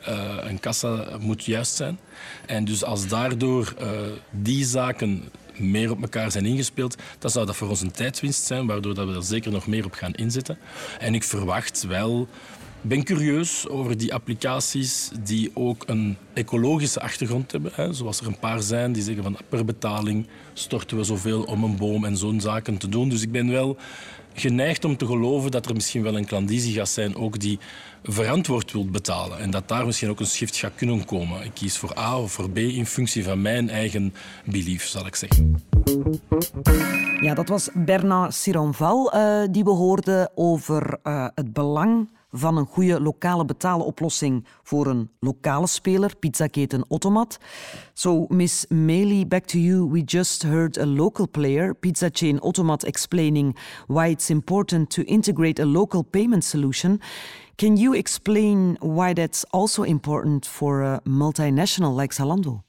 een 0.49 0.61
kassa 0.61 1.09
moet 1.21 1.45
juist 1.45 1.75
zijn. 1.75 1.99
En 2.47 2.65
dus 2.65 2.85
als 2.85 3.09
daardoor 3.09 3.75
die 4.31 4.65
zaken 4.65 5.23
meer 5.59 5.91
op 5.91 6.03
elkaar 6.03 6.31
zijn 6.31 6.47
ingespeeld, 6.47 6.97
dan 7.19 7.31
zou 7.31 7.47
dat 7.47 7.57
voor 7.57 7.69
ons 7.69 7.81
een 7.81 7.91
tijdswinst 7.91 8.45
zijn, 8.45 8.67
waardoor 8.67 8.95
dat 8.95 9.09
we 9.09 9.15
er 9.15 9.23
zeker 9.23 9.53
nog 9.53 9.67
meer 9.67 9.85
op 9.85 9.93
gaan 9.93 10.15
inzetten. 10.15 10.59
En 10.99 11.15
ik 11.15 11.25
verwacht 11.25 11.87
wel 11.87 12.29
ik 12.85 12.91
ben 12.91 13.05
curieus 13.05 13.69
over 13.69 13.99
die 13.99 14.15
applicaties 14.15 15.11
die 15.23 15.51
ook 15.55 15.83
een 15.87 16.17
ecologische 16.33 17.01
achtergrond 17.01 17.53
hebben. 17.53 17.71
Hè. 17.75 17.93
Zoals 17.93 18.21
er 18.21 18.27
een 18.27 18.39
paar 18.39 18.63
zijn 18.63 18.93
die 18.93 19.03
zeggen 19.03 19.23
van 19.23 19.37
per 19.49 19.65
betaling 19.65 20.27
storten 20.53 20.97
we 20.97 21.05
zoveel 21.05 21.43
om 21.43 21.65
een 21.65 21.77
boom 21.77 22.05
en 22.05 22.17
zo'n 22.17 22.41
zaken 22.41 22.79
te 22.79 22.89
doen. 22.89 23.09
Dus 23.09 23.23
ik 23.23 23.33
ben 23.33 23.51
wel 23.51 23.77
geneigd 24.35 24.85
om 24.85 24.97
te 24.97 25.07
geloven 25.07 25.50
dat 25.50 25.67
er 25.67 25.75
misschien 25.75 26.03
wel 26.03 26.17
een 26.17 26.26
klandizie 26.26 26.75
gaat 26.75 26.88
zijn 26.88 27.17
ook 27.17 27.41
die 27.41 27.59
verantwoord 28.03 28.73
wilt 28.73 28.91
betalen. 28.91 29.38
En 29.38 29.50
dat 29.50 29.69
daar 29.69 29.87
misschien 29.87 30.11
ook 30.11 30.21
een 30.21 30.26
shift 30.26 30.57
gaat 30.57 30.75
kunnen 30.76 31.05
komen. 31.05 31.45
Ik 31.45 31.50
kies 31.55 31.79
voor 31.79 31.99
A 31.99 32.19
of 32.19 32.33
voor 32.33 32.50
B 32.50 32.57
in 32.57 32.87
functie 32.87 33.25
van 33.25 33.43
mijn 33.43 33.71
eigen 33.71 34.14
belief, 34.45 34.87
zal 34.87 35.07
ik 35.07 35.14
zeggen. 35.14 35.62
Ja, 37.21 37.35
dat 37.35 37.49
was 37.49 37.69
Bernard 37.75 38.35
Sironval 38.35 39.14
uh, 39.14 39.43
die 39.50 39.64
we 39.64 39.71
hoorden 39.71 40.31
over 40.35 40.99
uh, 41.05 41.26
het 41.35 41.53
belang 41.53 42.09
van 42.37 42.57
een 42.57 42.67
goede 42.67 43.00
lokale 43.00 43.45
betaaloplossing 43.45 44.45
voor 44.62 44.87
een 44.87 45.11
lokale 45.21 45.67
speler, 45.67 46.17
pizzaketen 46.17 46.85
Automat. 46.88 47.38
So, 47.93 48.26
Miss 48.29 48.67
Meili, 48.69 49.26
back 49.26 49.45
to 49.45 49.59
you. 49.59 49.91
We 49.91 50.03
just 50.05 50.43
heard 50.43 50.79
a 50.79 50.87
local 50.87 51.29
player, 51.29 51.75
pizza 51.75 52.09
chain 52.12 52.41
Automat, 52.41 52.85
explaining 52.85 53.57
why 53.87 54.07
it's 54.09 54.31
important 54.31 54.91
to 54.91 55.03
integrate 55.03 55.62
a 55.62 55.67
local 55.67 56.03
payment 56.03 56.45
solution. 56.45 57.00
Can 57.57 57.76
you 57.76 57.95
explain 57.95 58.76
why 58.81 59.14
that's 59.14 59.45
also 59.50 59.83
important 59.83 60.47
for 60.47 60.83
a 60.83 61.00
multinational 61.05 61.95
like 62.00 62.14
Zalando? 62.14 62.62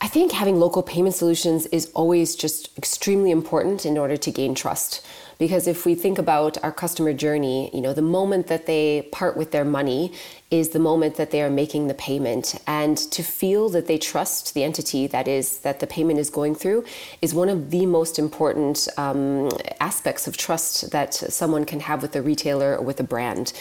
I 0.00 0.08
think 0.08 0.32
having 0.32 0.58
local 0.58 0.82
payment 0.82 1.14
solutions 1.14 1.66
is 1.66 1.90
always 1.94 2.36
just 2.36 2.70
extremely 2.76 3.30
important 3.30 3.84
in 3.84 3.98
order 3.98 4.16
to 4.16 4.30
gain 4.30 4.54
trust 4.54 5.00
because 5.38 5.66
if 5.66 5.84
we 5.86 5.94
think 5.94 6.18
about 6.18 6.62
our 6.62 6.72
customer 6.72 7.12
journey, 7.12 7.70
you 7.74 7.80
know, 7.80 7.92
the 7.92 8.02
moment 8.02 8.46
that 8.48 8.66
they 8.66 9.08
part 9.12 9.36
with 9.36 9.50
their 9.50 9.64
money 9.64 10.12
is 10.50 10.68
the 10.70 10.78
moment 10.78 11.16
that 11.16 11.30
they 11.30 11.42
are 11.42 11.50
making 11.50 11.88
the 11.88 11.94
payment. 11.94 12.54
And 12.66 12.96
to 12.96 13.22
feel 13.22 13.68
that 13.70 13.86
they 13.86 13.98
trust 13.98 14.54
the 14.54 14.62
entity 14.62 15.06
that 15.08 15.26
is 15.26 15.58
that 15.58 15.80
the 15.80 15.86
payment 15.86 16.18
is 16.18 16.30
going 16.30 16.54
through 16.54 16.84
is 17.20 17.34
one 17.34 17.48
of 17.48 17.70
the 17.70 17.86
most 17.86 18.18
important 18.18 18.86
um, 18.96 19.50
aspects 19.80 20.28
of 20.28 20.36
trust 20.36 20.90
that 20.92 21.14
someone 21.14 21.64
can 21.64 21.80
have 21.80 22.02
with 22.02 22.14
a 22.14 22.22
retailer 22.22 22.76
or 22.76 22.84
with 22.84 23.00
a 23.00 23.04
brand. 23.04 23.52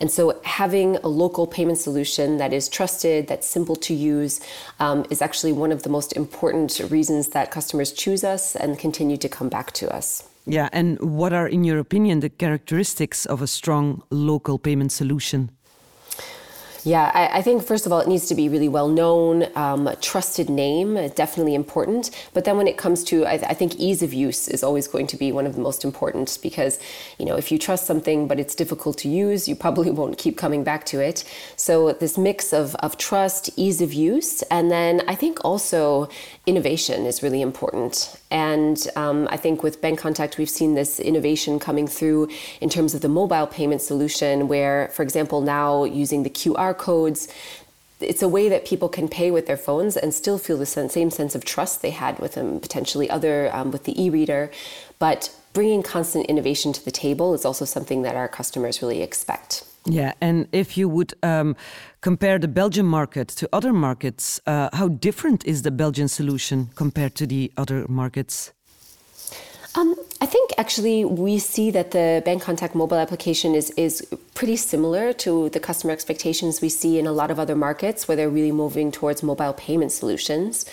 And 0.00 0.10
so 0.10 0.40
having 0.44 0.96
a 0.96 1.08
local 1.08 1.46
payment 1.46 1.78
solution 1.78 2.38
that 2.38 2.52
is 2.52 2.68
trusted 2.68 3.28
that's 3.28 3.46
simple 3.46 3.76
to 3.76 3.94
use 3.94 4.40
um, 4.80 5.06
is 5.10 5.22
actually 5.22 5.52
one 5.52 5.72
of 5.72 5.84
the 5.84 5.90
most 5.90 6.14
important 6.14 6.80
reasons 6.90 7.28
that 7.28 7.50
customers 7.50 7.92
choose 7.92 8.24
us 8.24 8.56
and 8.56 8.78
continue 8.78 9.16
to 9.18 9.28
come 9.28 9.48
back 9.48 9.72
to 9.72 9.94
us 9.94 10.24
yeah 10.46 10.68
and 10.72 10.98
what 11.00 11.32
are 11.32 11.46
in 11.46 11.64
your 11.64 11.78
opinion 11.78 12.20
the 12.20 12.28
characteristics 12.28 13.26
of 13.26 13.42
a 13.42 13.46
strong 13.46 14.02
local 14.10 14.58
payment 14.58 14.92
solution 14.92 15.50
yeah, 16.84 17.10
I, 17.12 17.38
I, 17.38 17.42
think 17.42 17.62
first 17.62 17.84
of 17.86 17.92
all, 17.92 18.00
it 18.00 18.08
needs 18.08 18.26
to 18.28 18.34
be 18.34 18.48
really 18.48 18.68
well 18.68 18.88
known, 18.88 19.46
um, 19.56 19.88
trusted 20.00 20.48
name, 20.48 20.94
definitely 21.10 21.54
important. 21.54 22.10
But 22.32 22.44
then 22.44 22.56
when 22.56 22.66
it 22.66 22.78
comes 22.78 23.04
to, 23.04 23.26
I, 23.26 23.32
I, 23.32 23.54
think 23.54 23.76
ease 23.76 24.02
of 24.02 24.14
use 24.14 24.48
is 24.48 24.62
always 24.62 24.88
going 24.88 25.06
to 25.08 25.16
be 25.16 25.30
one 25.32 25.46
of 25.46 25.54
the 25.54 25.60
most 25.60 25.84
important 25.84 26.38
because, 26.42 26.78
you 27.18 27.26
know, 27.26 27.36
if 27.36 27.52
you 27.52 27.58
trust 27.58 27.86
something 27.86 28.28
but 28.28 28.40
it's 28.40 28.54
difficult 28.54 28.96
to 28.98 29.08
use, 29.08 29.48
you 29.48 29.54
probably 29.54 29.90
won't 30.00 30.16
keep 30.16 30.38
coming 30.38 30.64
back 30.64 30.86
to 30.86 31.00
it. 31.00 31.24
So 31.56 31.92
this 31.92 32.16
mix 32.16 32.52
of, 32.52 32.74
of 32.76 32.96
trust, 32.96 33.50
ease 33.56 33.82
of 33.82 33.92
use, 33.92 34.42
and 34.42 34.70
then 34.70 35.02
I 35.06 35.14
think 35.14 35.44
also 35.44 36.08
innovation 36.46 37.04
is 37.04 37.22
really 37.22 37.42
important. 37.42 38.16
And 38.30 38.86
um, 38.96 39.28
I 39.30 39.36
think 39.36 39.62
with 39.62 39.82
Bancontact, 39.82 40.38
we've 40.38 40.50
seen 40.50 40.74
this 40.74 41.00
innovation 41.00 41.58
coming 41.58 41.86
through 41.86 42.28
in 42.60 42.68
terms 42.68 42.94
of 42.94 43.00
the 43.00 43.08
mobile 43.08 43.46
payment 43.46 43.82
solution, 43.82 44.48
where, 44.48 44.88
for 44.92 45.02
example, 45.02 45.40
now 45.40 45.84
using 45.84 46.22
the 46.22 46.30
QR 46.30 46.69
codes, 46.74 47.28
it's 48.00 48.22
a 48.22 48.28
way 48.28 48.48
that 48.48 48.64
people 48.64 48.88
can 48.88 49.08
pay 49.08 49.30
with 49.30 49.46
their 49.46 49.56
phones 49.56 49.96
and 49.96 50.14
still 50.14 50.38
feel 50.38 50.56
the 50.56 50.66
same 50.66 51.10
sense 51.10 51.34
of 51.34 51.44
trust 51.44 51.82
they 51.82 51.90
had 51.90 52.18
with 52.18 52.34
them, 52.34 52.60
potentially 52.60 53.10
other 53.10 53.54
um, 53.54 53.70
with 53.70 53.84
the 53.84 54.02
e-reader. 54.02 54.50
But 54.98 55.34
bringing 55.52 55.82
constant 55.82 56.26
innovation 56.26 56.72
to 56.72 56.84
the 56.84 56.90
table 56.90 57.34
is 57.34 57.44
also 57.44 57.64
something 57.64 58.02
that 58.02 58.16
our 58.16 58.28
customers 58.28 58.80
really 58.80 59.02
expect. 59.02 59.64
Yeah, 59.86 60.12
and 60.20 60.46
if 60.52 60.76
you 60.76 60.88
would 60.88 61.14
um, 61.22 61.56
compare 62.02 62.38
the 62.38 62.48
Belgian 62.48 62.86
market 62.86 63.28
to 63.28 63.48
other 63.52 63.72
markets, 63.72 64.40
uh, 64.46 64.68
how 64.72 64.88
different 64.88 65.44
is 65.46 65.62
the 65.62 65.70
Belgian 65.70 66.08
solution 66.08 66.70
compared 66.74 67.14
to 67.16 67.26
the 67.26 67.50
other 67.56 67.86
markets? 67.88 68.52
Um, 69.76 69.94
I 70.20 70.26
think 70.26 70.50
actually 70.58 71.04
we 71.04 71.38
see 71.38 71.70
that 71.70 71.92
the 71.92 72.22
Bancontact 72.26 72.74
mobile 72.74 72.96
application 72.96 73.54
is 73.54 73.70
is 73.70 74.04
pretty 74.34 74.56
similar 74.56 75.12
to 75.12 75.48
the 75.50 75.60
customer 75.60 75.92
expectations 75.92 76.60
we 76.60 76.68
see 76.68 76.98
in 76.98 77.06
a 77.06 77.12
lot 77.12 77.30
of 77.30 77.38
other 77.38 77.54
markets 77.54 78.08
where 78.08 78.16
they're 78.16 78.28
really 78.28 78.52
moving 78.52 78.90
towards 78.90 79.22
mobile 79.22 79.52
payment 79.52 79.92
solutions. 79.92 80.66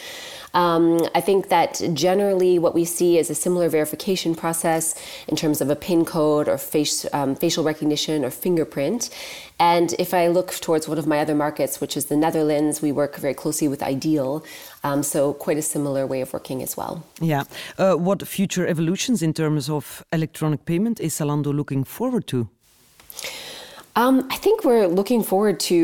Um, 0.58 1.08
I 1.14 1.22
think 1.22 1.50
that 1.50 1.80
generally 1.94 2.58
what 2.58 2.74
we 2.74 2.84
see 2.84 3.20
is 3.20 3.30
a 3.30 3.36
similar 3.36 3.70
verification 3.70 4.34
process 4.34 4.96
in 5.28 5.36
terms 5.36 5.62
of 5.62 5.70
a 5.70 5.76
PIN 5.76 6.04
code 6.04 6.48
or 6.48 6.58
face, 6.58 7.06
um, 7.14 7.36
facial 7.36 7.64
recognition 7.64 8.26
or 8.26 8.32
fingerprint. 8.32 9.12
And 9.60 9.94
if 10.00 10.16
I 10.16 10.28
look 10.30 10.50
towards 10.66 10.88
one 10.88 10.98
of 10.98 11.06
my 11.06 11.20
other 11.20 11.36
markets, 11.36 11.80
which 11.80 11.96
is 11.96 12.06
the 12.06 12.18
Netherlands, 12.18 12.82
we 12.82 12.92
work 12.92 13.18
very 13.18 13.36
closely 13.36 13.68
with 13.68 13.82
iDEAL. 13.82 14.44
Um, 14.84 15.04
so 15.04 15.34
quite 15.34 15.60
a 15.60 15.62
similar 15.62 16.08
way 16.08 16.22
of 16.22 16.34
working 16.34 16.64
as 16.64 16.76
well. 16.76 17.04
Yeah. 17.22 17.44
Uh, 17.78 17.94
what 17.94 18.28
future 18.28 18.66
evolutions 18.66 19.22
in 19.22 19.34
terms 19.34 19.70
of 19.70 20.04
electronic 20.12 20.66
payment 20.66 21.00
is 21.00 21.14
Zalando 21.14 21.54
looking 21.54 21.84
forward 21.84 22.26
to? 22.28 22.50
Um, 23.98 24.28
I 24.30 24.38
think 24.38 24.64
we're 24.64 24.86
looking 24.86 25.24
forward 25.24 25.60
to, 25.62 25.76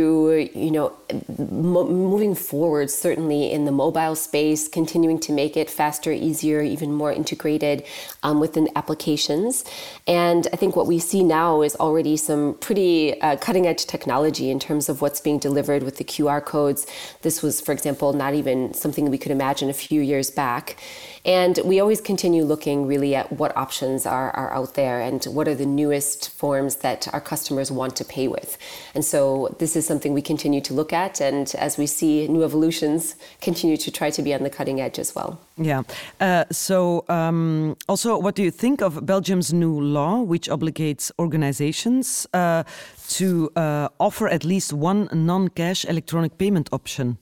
you 0.53 0.69
know, 0.69 0.93
mo- 1.37 1.87
moving 1.87 2.35
forward 2.35 2.89
certainly 2.89 3.51
in 3.51 3.65
the 3.65 3.71
mobile 3.71 4.15
space, 4.15 4.67
continuing 4.67 5.19
to 5.19 5.31
make 5.31 5.57
it 5.57 5.69
faster, 5.69 6.11
easier, 6.11 6.61
even 6.61 6.91
more 6.93 7.11
integrated 7.11 7.83
um, 8.23 8.39
within 8.39 8.69
applications. 8.75 9.63
And 10.07 10.47
I 10.53 10.55
think 10.55 10.75
what 10.75 10.87
we 10.87 10.99
see 10.99 11.23
now 11.23 11.61
is 11.61 11.75
already 11.77 12.17
some 12.17 12.55
pretty 12.59 13.19
uh, 13.21 13.37
cutting 13.37 13.67
edge 13.67 13.85
technology 13.85 14.49
in 14.49 14.59
terms 14.59 14.89
of 14.89 15.01
what's 15.01 15.21
being 15.21 15.39
delivered 15.39 15.83
with 15.83 15.97
the 15.97 16.03
QR 16.03 16.43
codes. 16.43 16.85
This 17.21 17.41
was, 17.41 17.61
for 17.61 17.71
example, 17.71 18.13
not 18.13 18.33
even 18.33 18.73
something 18.73 19.09
we 19.09 19.17
could 19.17 19.31
imagine 19.31 19.69
a 19.69 19.73
few 19.73 20.01
years 20.01 20.29
back. 20.31 20.77
And 21.25 21.57
we 21.63 21.79
always 21.79 22.01
continue 22.01 22.43
looking 22.43 22.85
really 22.85 23.15
at 23.15 23.31
what 23.31 23.55
options 23.55 24.05
are, 24.05 24.31
are 24.31 24.53
out 24.53 24.73
there 24.73 24.99
and 24.99 25.23
what 25.25 25.47
are 25.47 25.55
the 25.55 25.65
newest 25.65 26.29
forms 26.31 26.77
that 26.77 27.07
our 27.13 27.21
customers 27.21 27.71
want 27.71 27.95
to 27.97 28.05
pay 28.05 28.27
with. 28.27 28.57
And 28.93 29.05
so 29.05 29.55
this 29.59 29.75
is 29.75 29.87
something 29.87 30.13
we 30.13 30.21
continue 30.21 30.59
to 30.61 30.73
look 30.73 30.91
at. 30.91 31.02
And 31.21 31.53
as 31.57 31.77
we 31.77 31.87
see 31.87 32.27
new 32.27 32.43
evolutions, 32.43 33.15
continue 33.41 33.77
to 33.77 33.91
try 33.91 34.09
to 34.11 34.21
be 34.21 34.33
on 34.33 34.43
the 34.43 34.49
cutting 34.49 34.79
edge 34.79 34.99
as 34.99 35.15
well. 35.15 35.39
Yeah. 35.57 35.83
Uh, 36.19 36.45
so, 36.51 37.05
um, 37.09 37.75
also, 37.87 38.17
what 38.17 38.35
do 38.35 38.43
you 38.43 38.51
think 38.51 38.81
of 38.81 39.05
Belgium's 39.05 39.53
new 39.53 39.79
law, 39.79 40.21
which 40.21 40.49
obligates 40.49 41.11
organizations 41.19 42.27
uh, 42.33 42.63
to 43.09 43.51
uh, 43.55 43.89
offer 43.99 44.27
at 44.27 44.43
least 44.43 44.73
one 44.73 45.09
non 45.11 45.49
cash 45.49 45.85
electronic 45.85 46.37
payment 46.37 46.69
option? 46.71 47.17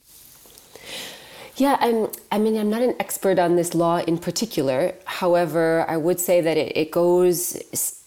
Yeah, 1.58 1.78
I'm, 1.80 2.08
I 2.32 2.40
mean, 2.40 2.58
I'm 2.58 2.70
not 2.70 2.82
an 2.82 2.96
expert 3.00 3.38
on 3.38 3.56
this 3.56 3.76
law 3.76 3.98
in 3.98 4.18
particular. 4.18 4.96
However, 5.06 5.86
I 5.88 5.98
would 5.98 6.20
say 6.20 6.42
that 6.42 6.58
it, 6.58 6.76
it 6.76 6.92
goes 6.92 7.58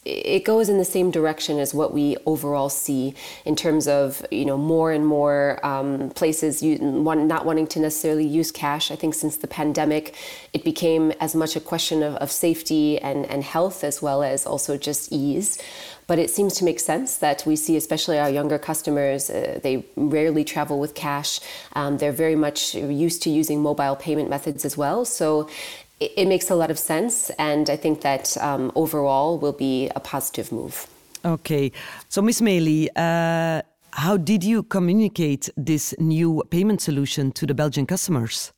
it 0.04 0.44
goes 0.44 0.68
in 0.68 0.78
the 0.78 0.84
same 0.84 1.10
direction 1.10 1.58
as 1.58 1.72
what 1.72 1.94
we 1.94 2.16
overall 2.26 2.68
see 2.68 3.14
in 3.44 3.56
terms 3.56 3.88
of 3.88 4.24
you 4.30 4.44
know 4.44 4.58
more 4.58 4.92
and 4.92 5.06
more 5.06 5.64
um, 5.64 6.10
places 6.10 6.62
you, 6.62 6.78
not 6.78 7.46
wanting 7.46 7.66
to 7.68 7.80
necessarily 7.80 8.26
use 8.26 8.50
cash. 8.50 8.90
I 8.90 8.96
think 8.96 9.14
since 9.14 9.38
the 9.38 9.46
pandemic, 9.46 10.14
it 10.52 10.64
became 10.64 11.12
as 11.20 11.34
much 11.34 11.56
a 11.56 11.60
question 11.60 12.02
of, 12.02 12.16
of 12.16 12.30
safety 12.30 12.98
and, 12.98 13.24
and 13.26 13.42
health 13.42 13.82
as 13.82 14.02
well 14.02 14.22
as 14.22 14.46
also 14.46 14.76
just 14.76 15.12
ease. 15.12 15.58
But 16.06 16.18
it 16.18 16.28
seems 16.28 16.54
to 16.56 16.64
make 16.64 16.80
sense 16.80 17.16
that 17.16 17.44
we 17.46 17.56
see, 17.56 17.78
especially 17.78 18.18
our 18.18 18.28
younger 18.28 18.58
customers, 18.58 19.30
uh, 19.30 19.58
they 19.62 19.86
rarely 19.96 20.44
travel 20.44 20.78
with 20.78 20.94
cash. 20.94 21.40
Um, 21.72 21.96
they're 21.96 22.12
very 22.12 22.36
much 22.36 22.74
used 22.74 23.22
to 23.22 23.30
using 23.30 23.62
mobile 23.62 23.96
payment 23.96 24.28
methods 24.28 24.66
as 24.66 24.76
well. 24.76 25.06
So 25.06 25.48
it, 26.04 26.12
it 26.16 26.28
makes 26.28 26.50
a 26.50 26.54
lot 26.54 26.70
of 26.70 26.78
sense. 26.78 27.30
And 27.38 27.68
I 27.70 27.76
think 27.76 28.00
that 28.02 28.36
um, 28.38 28.72
overall 28.74 29.38
will 29.38 29.52
be 29.52 29.90
a 29.94 30.00
positive 30.00 30.52
move. 30.52 30.86
Okay. 31.24 31.72
So, 32.08 32.20
Ms. 32.22 32.40
Maley, 32.40 32.88
uh, 32.96 33.62
how 33.92 34.16
did 34.16 34.44
you 34.44 34.62
communicate 34.62 35.48
this 35.56 35.94
new 35.98 36.42
payment 36.50 36.80
solution 36.80 37.32
to 37.32 37.46
the 37.46 37.54
Belgian 37.54 37.86
customers? 37.86 38.52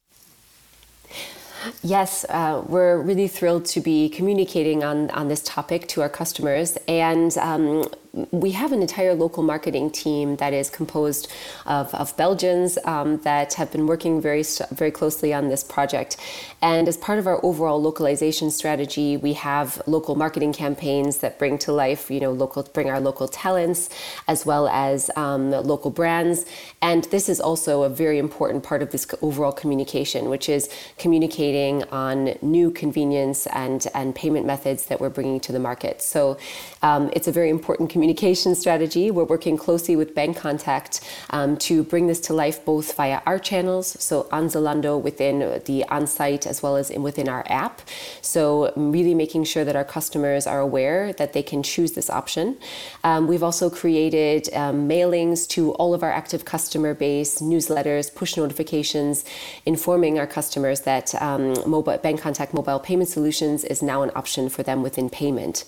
Yes, 1.83 2.25
uh, 2.29 2.63
we're 2.67 3.01
really 3.01 3.29
thrilled 3.29 3.65
to 3.67 3.81
be 3.81 4.09
communicating 4.09 4.85
on, 4.85 5.11
on 5.11 5.29
this 5.29 5.43
topic 5.43 5.89
to 5.89 6.03
our 6.03 6.09
customers. 6.09 6.79
And 6.87 7.37
um, 7.39 7.85
we 8.31 8.53
have 8.53 8.73
an 8.73 8.81
entire 8.81 9.15
local 9.15 9.43
marketing 9.43 9.91
team 9.91 10.37
that 10.37 10.55
is 10.55 10.71
composed 10.71 11.31
of, 11.67 11.95
of 11.95 12.17
Belgians 12.17 12.79
um, 12.85 13.19
that 13.19 13.55
have 13.55 13.71
been 13.71 13.87
working 13.87 14.21
very, 14.21 14.43
very 14.71 14.91
closely 14.91 15.35
on 15.35 15.49
this 15.49 15.63
project. 15.63 16.17
And 16.63 16.89
as 16.89 16.97
part 16.97 17.19
of 17.19 17.27
our 17.27 17.45
overall 17.45 17.81
localization 17.81 18.51
strategy, 18.51 19.19
we 19.19 19.35
have 19.35 19.83
local 19.87 20.15
marketing 20.15 20.55
campaigns 20.55 21.19
that 21.19 21.39
bring 21.39 21.59
to 21.59 21.73
life, 21.73 22.11
you 22.11 22.21
know, 22.21 22.33
local, 22.33 22.63
bring 22.63 22.89
our 22.89 23.01
local 23.01 23.29
talents 23.29 23.91
as 24.27 24.47
well 24.47 24.67
as 24.69 25.11
um, 25.17 25.51
local 25.51 25.91
brands. 25.91 26.47
And 26.81 27.05
this 27.05 27.29
is 27.29 27.39
also 27.39 27.83
a 27.83 27.91
very 27.91 28.19
important 28.19 28.65
part 28.65 28.81
of 28.81 28.93
this 28.93 29.07
overall 29.21 29.53
communication, 29.53 30.31
which 30.31 30.49
is 30.49 30.71
communicating 30.97 31.85
on 31.85 32.35
new 32.41 32.71
convenience 32.71 33.47
and, 33.49 33.87
and 33.95 34.15
payment 34.15 34.47
methods 34.47 34.87
that 34.87 35.01
we're 35.01 35.11
bringing 35.11 35.39
to 35.41 35.53
the 35.53 35.59
market. 35.59 36.01
So 36.01 36.39
um, 36.81 37.11
it's 37.13 37.29
a 37.29 37.33
very 37.33 37.51
important 37.51 37.91
communication 37.91 38.06
communication 38.07 38.55
strategy. 38.55 39.11
We're 39.11 39.25
working 39.25 39.57
closely 39.57 39.97
with 39.97 40.15
Bancontact 40.15 41.01
um, 41.31 41.57
to 41.57 41.83
bring 41.83 42.07
this 42.07 42.21
to 42.29 42.35
life 42.35 42.65
both 42.65 42.95
via 42.95 43.21
our 43.27 43.41
channels, 43.41 43.97
so 44.01 44.29
on 44.31 44.47
Zalando 44.47 45.03
within 45.03 45.61
the 45.65 45.85
on-site 45.89 46.47
as 46.47 46.63
well 46.63 46.77
as 46.77 46.89
in, 46.89 47.03
within 47.03 47.29
our 47.29 47.45
app. 47.49 47.83
So 48.23 48.73
really 48.77 49.13
making 49.13 49.43
sure 49.43 49.65
that 49.65 49.75
our 49.75 49.83
customers 49.85 50.47
are 50.47 50.61
aware 50.61 51.13
that 51.15 51.33
they 51.33 51.43
can 51.43 51.65
choose 51.65 51.95
this 51.95 52.09
option. 52.09 52.57
Um, 53.03 53.27
we've 53.27 53.43
also 53.43 53.69
created 53.71 54.55
um, 54.55 54.89
mailings 54.89 55.49
to 55.49 55.73
all 55.73 55.93
of 55.93 56.05
our 56.05 56.13
active 56.13 56.45
customer 56.45 56.95
base, 56.95 57.41
newsletters, 57.41 58.15
push 58.15 58.37
notifications, 58.37 59.25
informing 59.65 60.17
our 60.21 60.29
customers 60.29 60.83
that 60.83 61.13
um, 61.21 61.55
mobile 61.69 61.99
Bancontact 61.99 62.55
mobile 62.55 62.79
payment 62.79 63.09
solutions 63.09 63.65
is 63.65 63.83
now 63.83 64.03
an 64.03 64.13
option 64.15 64.49
for 64.49 64.63
them 64.63 64.85
within 64.85 65.11
payment. 65.11 65.65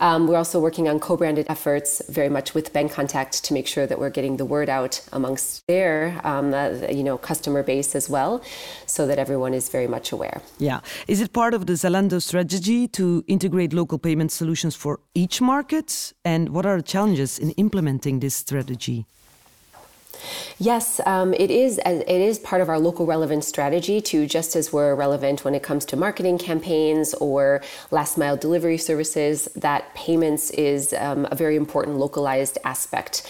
Um, 0.00 0.26
we're 0.26 0.36
also 0.36 0.60
working 0.60 0.88
on 0.88 1.00
co-branded 1.00 1.46
efforts, 1.48 2.02
very 2.08 2.28
much 2.28 2.54
with 2.54 2.72
Bancontact, 2.72 3.42
to 3.42 3.54
make 3.54 3.66
sure 3.66 3.86
that 3.86 3.98
we're 3.98 4.10
getting 4.10 4.36
the 4.36 4.44
word 4.44 4.68
out 4.68 5.00
amongst 5.12 5.66
their, 5.66 6.20
um, 6.24 6.54
uh, 6.54 6.70
you 6.90 7.02
know, 7.02 7.18
customer 7.18 7.62
base 7.62 7.94
as 7.94 8.08
well, 8.08 8.42
so 8.86 9.06
that 9.06 9.18
everyone 9.18 9.54
is 9.54 9.68
very 9.68 9.88
much 9.88 10.12
aware. 10.12 10.40
Yeah, 10.58 10.80
is 11.06 11.20
it 11.20 11.32
part 11.32 11.54
of 11.54 11.66
the 11.66 11.72
Zalando 11.72 12.22
strategy 12.22 12.88
to 12.88 13.24
integrate 13.26 13.72
local 13.72 13.98
payment 13.98 14.32
solutions 14.32 14.74
for 14.76 15.00
each 15.14 15.40
market? 15.40 16.12
And 16.24 16.50
what 16.50 16.64
are 16.66 16.76
the 16.76 16.82
challenges 16.82 17.38
in 17.38 17.50
implementing 17.52 18.20
this 18.20 18.34
strategy? 18.34 19.06
Yes, 20.58 21.00
um, 21.06 21.34
it 21.34 21.50
is. 21.50 21.78
It 21.86 22.08
is 22.08 22.38
part 22.40 22.60
of 22.60 22.68
our 22.68 22.78
local 22.78 23.06
relevance 23.06 23.46
strategy 23.46 24.00
to 24.02 24.26
just 24.26 24.56
as 24.56 24.72
we're 24.72 24.94
relevant 24.94 25.44
when 25.44 25.54
it 25.54 25.62
comes 25.62 25.84
to 25.86 25.96
marketing 25.96 26.38
campaigns 26.38 27.14
or 27.14 27.62
last 27.92 28.18
mile 28.18 28.36
delivery 28.36 28.78
services. 28.78 29.48
That 29.54 29.94
payments 29.94 30.50
is 30.50 30.92
um, 30.94 31.28
a 31.30 31.36
very 31.36 31.54
important 31.54 31.98
localized 31.98 32.58
aspect, 32.64 33.24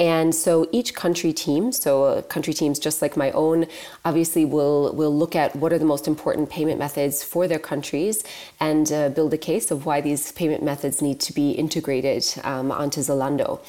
and 0.00 0.34
so 0.34 0.68
each 0.72 0.94
country 0.94 1.32
team, 1.32 1.70
so 1.70 2.04
uh, 2.04 2.22
country 2.22 2.52
teams 2.52 2.80
just 2.80 3.00
like 3.00 3.16
my 3.16 3.30
own, 3.30 3.66
obviously 4.04 4.44
will 4.44 4.92
will 4.94 5.16
look 5.16 5.36
at 5.36 5.54
what 5.54 5.72
are 5.72 5.78
the 5.78 5.84
most 5.84 6.08
important 6.08 6.50
payment 6.50 6.78
methods 6.78 7.22
for 7.22 7.46
their 7.46 7.60
countries 7.60 8.24
and 8.58 8.90
uh, 8.92 9.08
build 9.10 9.32
a 9.32 9.38
case 9.38 9.70
of 9.70 9.86
why 9.86 10.00
these 10.00 10.32
payment 10.32 10.62
methods 10.64 11.00
need 11.00 11.20
to 11.20 11.32
be 11.32 11.52
integrated 11.52 12.24
um, 12.42 12.72
onto 12.72 13.00
Zalando. 13.00 13.60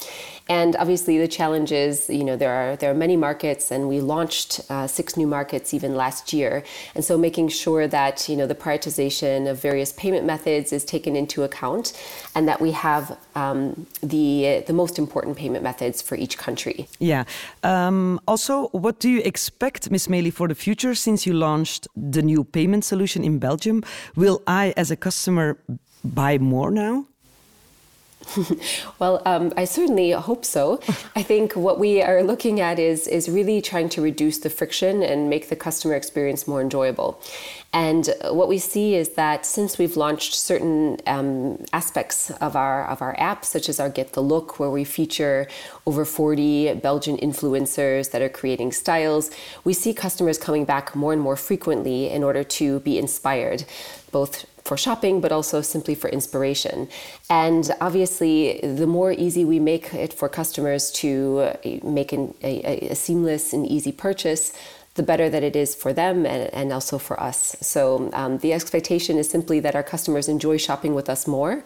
And 0.49 0.76
obviously, 0.76 1.17
the 1.17 1.28
challenge 1.28 1.71
is, 1.71 2.10
you 2.10 2.23
know, 2.23 2.36
there 2.36 2.53
are 2.54 2.76
there 2.76 2.92
are 2.92 3.00
many 3.06 3.18
markets, 3.18 3.72
and 3.72 3.88
we 3.88 4.00
launched 4.02 4.62
uh, 4.70 4.88
six 4.88 5.18
new 5.18 5.28
markets 5.28 5.74
even 5.74 5.96
last 5.96 6.34
year. 6.34 6.63
And 6.96 7.04
so, 7.04 7.18
making 7.18 7.50
sure 7.50 7.88
that 7.88 8.30
you 8.30 8.36
know 8.36 8.48
the 8.48 8.60
prioritization 8.66 9.50
of 9.50 9.62
various 9.62 9.92
payment 9.94 10.26
methods 10.26 10.74
is 10.78 10.84
taken 10.86 11.16
into 11.16 11.44
account, 11.44 11.86
and 12.36 12.48
that 12.48 12.60
we 12.62 12.72
have 12.72 13.18
um, 13.36 13.86
the 14.02 14.63
the 14.68 14.74
most 14.74 15.00
important 15.00 15.38
payment 15.38 15.63
methods 15.63 16.02
for 16.02 16.16
each 16.16 16.38
country. 16.38 16.88
Yeah. 17.00 17.24
Um, 17.63 18.20
also, 18.28 18.68
what 18.84 19.00
do 19.00 19.10
you 19.10 19.22
expect, 19.32 19.92
Ms. 19.92 20.08
Maley, 20.08 20.32
for 20.32 20.48
the 20.48 20.56
future? 20.56 20.94
Since 20.96 21.26
you 21.26 21.34
launched 21.34 21.88
the 21.96 22.22
new 22.22 22.44
payment 22.44 22.86
solution 22.86 23.24
in 23.24 23.39
Belgium, 23.39 23.84
will 24.16 24.42
I, 24.48 24.74
as 24.78 24.92
a 24.92 24.96
customer, 24.96 25.58
buy 26.04 26.38
more 26.38 26.72
now? 26.72 27.06
well, 29.00 29.22
um, 29.26 29.54
I 29.58 29.66
certainly 29.66 30.12
hope 30.12 30.46
so. 30.46 30.80
I 31.16 31.24
think 31.24 31.54
what 31.54 31.80
we 31.80 32.02
are 32.02 32.24
looking 32.24 32.60
at 32.60 32.80
is 32.80 33.08
is 33.08 33.30
really 33.30 33.62
trying 33.62 33.90
to 33.90 34.02
reduce 34.02 34.40
the 34.40 34.50
friction 34.50 35.04
and 35.04 35.30
make 35.30 35.50
the 35.50 35.56
customer 35.56 35.96
experience 35.96 36.48
more 36.48 36.62
enjoyable. 36.62 37.22
And 37.74 38.14
what 38.30 38.48
we 38.48 38.60
see 38.60 38.96
is 38.96 39.10
that 39.10 39.46
since 39.46 39.78
we've 39.78 39.98
launched 39.98 40.36
certain 40.36 40.98
um, 41.08 41.64
aspects 41.74 42.30
of 42.32 42.56
our 42.56 42.88
of 42.88 43.02
our 43.02 43.16
app, 43.20 43.44
such 43.46 43.68
as 43.68 43.80
our 43.80 43.90
Get 43.90 44.14
the 44.14 44.22
Look, 44.22 44.60
where 44.60 44.70
we 44.70 44.84
feature 44.84 45.48
over 45.86 46.06
40 46.06 46.76
Belgian 46.76 47.18
influencers 47.18 48.12
that 48.12 48.22
are 48.22 48.30
creating 48.30 48.72
styles, 48.72 49.32
we 49.64 49.74
see 49.74 49.94
customers 49.94 50.38
coming 50.38 50.66
back 50.66 50.96
more 50.96 51.14
and 51.14 51.22
more 51.22 51.36
frequently 51.36 52.10
in 52.10 52.24
order 52.24 52.44
to 52.44 52.80
be 52.82 52.98
inspired, 52.98 53.66
both 54.12 54.46
for 54.63 54.78
shopping, 54.78 55.21
but 55.21 55.32
also 55.32 55.62
simply 55.62 55.95
for 55.95 56.10
inspiration. 56.10 56.88
And 57.30 57.69
obviously, 57.82 58.60
the 58.62 58.88
more 58.88 59.12
easy 59.12 59.45
we 59.45 59.60
make 59.60 59.93
it 59.93 60.13
for 60.13 60.30
customers 60.30 60.91
to 60.91 61.39
uh, 61.39 61.80
make 61.84 62.13
an, 62.13 62.34
a, 62.41 62.89
a, 62.91 62.95
seamless 62.95 63.54
and 63.54 63.67
easy 63.67 63.91
purchase, 63.91 64.54
the 64.95 65.04
better 65.04 65.30
that 65.30 65.43
it 65.43 65.56
is 65.56 65.73
for 65.73 65.91
them 65.91 66.26
and, 66.26 66.54
and 66.54 66.71
also 66.71 66.97
for 66.97 67.19
us. 67.19 67.56
So 67.62 68.12
um, 68.13 68.38
the 68.39 68.54
expectation 68.54 69.17
is 69.17 69.30
simply 69.30 69.60
that 69.62 69.76
our 69.76 69.84
customers 69.84 70.30
enjoy 70.30 70.58
shopping 70.58 70.93
with 70.93 71.10
us 71.10 71.28
more, 71.28 71.63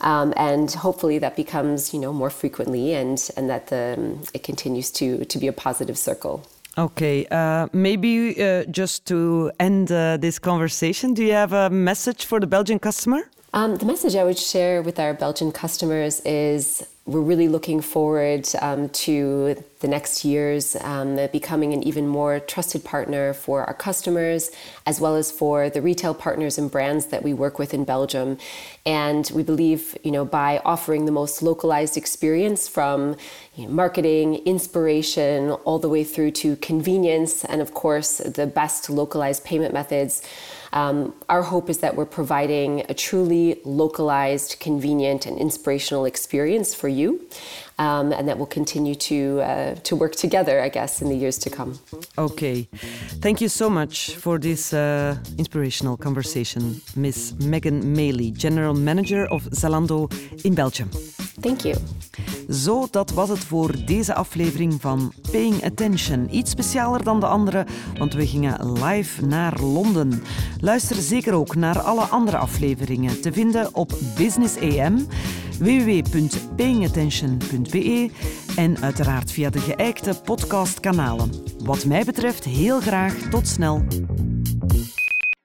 um, 0.00 0.32
and 0.36 0.70
hopefully 0.70 1.18
that 1.18 1.36
becomes 1.36 1.92
you 1.92 2.00
know 2.00 2.12
more 2.12 2.30
frequently, 2.30 2.94
and 2.94 3.30
and 3.36 3.50
that 3.50 3.66
the, 3.68 3.94
um, 3.98 4.22
it 4.32 4.42
continues 4.42 4.90
to 4.92 5.24
to 5.26 5.38
be 5.38 5.46
a 5.46 5.52
positive 5.52 5.98
circle. 5.98 6.46
Okay, 6.78 7.26
uh, 7.30 7.66
maybe 7.72 8.40
uh, 8.42 8.64
just 8.70 9.04
to 9.06 9.50
end 9.58 9.90
uh, 9.90 10.16
this 10.16 10.38
conversation, 10.38 11.14
do 11.14 11.24
you 11.24 11.32
have 11.32 11.52
a 11.52 11.68
message 11.68 12.24
for 12.24 12.38
the 12.38 12.46
Belgian 12.46 12.78
customer? 12.78 13.28
Um, 13.52 13.78
the 13.78 13.86
message 13.86 14.14
I 14.14 14.22
would 14.22 14.38
share 14.38 14.80
with 14.80 15.00
our 15.00 15.12
Belgian 15.12 15.50
customers 15.50 16.20
is 16.20 16.86
we're 17.04 17.20
really 17.20 17.48
looking 17.48 17.80
forward 17.80 18.48
um, 18.60 18.88
to 18.90 19.60
the 19.80 19.88
next 19.88 20.24
years 20.24 20.76
um, 20.82 21.18
becoming 21.32 21.72
an 21.72 21.82
even 21.82 22.06
more 22.06 22.38
trusted 22.38 22.84
partner 22.84 23.34
for 23.34 23.64
our 23.64 23.74
customers 23.74 24.52
as 24.86 25.00
well 25.00 25.16
as 25.16 25.32
for 25.32 25.68
the 25.68 25.82
retail 25.82 26.14
partners 26.14 26.58
and 26.58 26.70
brands 26.70 27.06
that 27.06 27.24
we 27.24 27.34
work 27.34 27.58
with 27.58 27.74
in 27.74 27.82
Belgium. 27.82 28.38
And 28.86 29.28
we 29.34 29.42
believe, 29.42 29.98
you 30.04 30.12
know, 30.12 30.24
by 30.24 30.60
offering 30.64 31.06
the 31.06 31.12
most 31.12 31.42
localized 31.42 31.96
experience 31.96 32.68
from 32.68 33.16
you 33.56 33.64
know, 33.64 33.72
marketing, 33.72 34.36
inspiration, 34.46 35.50
all 35.50 35.80
the 35.80 35.88
way 35.88 36.04
through 36.04 36.30
to 36.32 36.54
convenience, 36.56 37.44
and 37.44 37.60
of 37.60 37.74
course, 37.74 38.18
the 38.18 38.46
best 38.46 38.88
localized 38.88 39.44
payment 39.44 39.74
methods. 39.74 40.22
Um, 40.72 41.14
our 41.28 41.42
hope 41.42 41.68
is 41.68 41.78
that 41.78 41.96
we're 41.96 42.06
providing 42.06 42.84
a 42.88 42.94
truly 42.94 43.60
localized, 43.64 44.60
convenient, 44.60 45.26
and 45.26 45.38
inspirational 45.38 46.04
experience 46.04 46.74
for 46.74 46.88
you, 46.88 47.26
um, 47.78 48.12
and 48.12 48.28
that 48.28 48.36
we'll 48.38 48.46
continue 48.46 48.94
to 48.94 49.40
uh, 49.40 49.74
to 49.82 49.96
work 49.96 50.14
together, 50.14 50.60
I 50.60 50.68
guess, 50.68 51.02
in 51.02 51.08
the 51.08 51.16
years 51.16 51.38
to 51.38 51.50
come. 51.50 51.78
Okay, 52.16 52.68
thank 53.20 53.40
you 53.40 53.48
so 53.48 53.68
much 53.68 54.14
for 54.14 54.38
this 54.38 54.72
uh, 54.72 55.16
inspirational 55.38 55.96
conversation, 55.96 56.80
Miss 56.94 57.34
Megan 57.40 57.96
Maley, 57.96 58.32
General 58.32 58.74
Manager 58.74 59.26
of 59.26 59.42
Zalando 59.50 60.08
in 60.44 60.54
Belgium. 60.54 60.88
Thank 61.42 61.64
you. 61.64 61.74
Zo, 62.50 62.86
dat 62.90 63.10
was 63.10 63.28
het 63.28 63.38
voor 63.38 63.84
deze 63.84 64.14
aflevering 64.14 64.80
van 64.80 65.12
Paying 65.30 65.64
Attention. 65.64 66.34
Iets 66.34 66.50
specialer 66.50 67.04
dan 67.04 67.20
de 67.20 67.26
andere, 67.26 67.66
want 67.98 68.14
we 68.14 68.26
gingen 68.26 68.72
live 68.72 69.26
naar 69.26 69.60
Londen. 69.60 70.22
Luister 70.60 70.96
zeker 70.96 71.32
ook 71.32 71.54
naar 71.54 71.80
alle 71.80 72.02
andere 72.02 72.36
afleveringen 72.36 73.20
te 73.20 73.32
vinden 73.32 73.74
op 73.74 73.98
Business 74.16 74.56
AM, 74.56 75.06
www.payingattention.be 75.58 78.10
en 78.56 78.80
uiteraard 78.80 79.32
via 79.32 79.50
de 79.50 79.60
geëikte 79.60 80.20
podcastkanalen. 80.24 81.30
Wat 81.64 81.84
mij 81.84 82.04
betreft 82.04 82.44
heel 82.44 82.80
graag 82.80 83.14
tot 83.14 83.48
snel. 83.48 83.84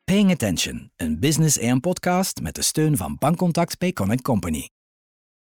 Paying 0.04 0.32
Attention, 0.32 0.92
een 0.96 1.20
Business 1.20 1.60
AM 1.60 1.80
podcast 1.80 2.42
met 2.42 2.56
de 2.56 2.62
steun 2.62 2.98
van 2.98 3.16
Bankcontact 3.20 3.94
Connect 3.94 4.22
Company. 4.22 4.75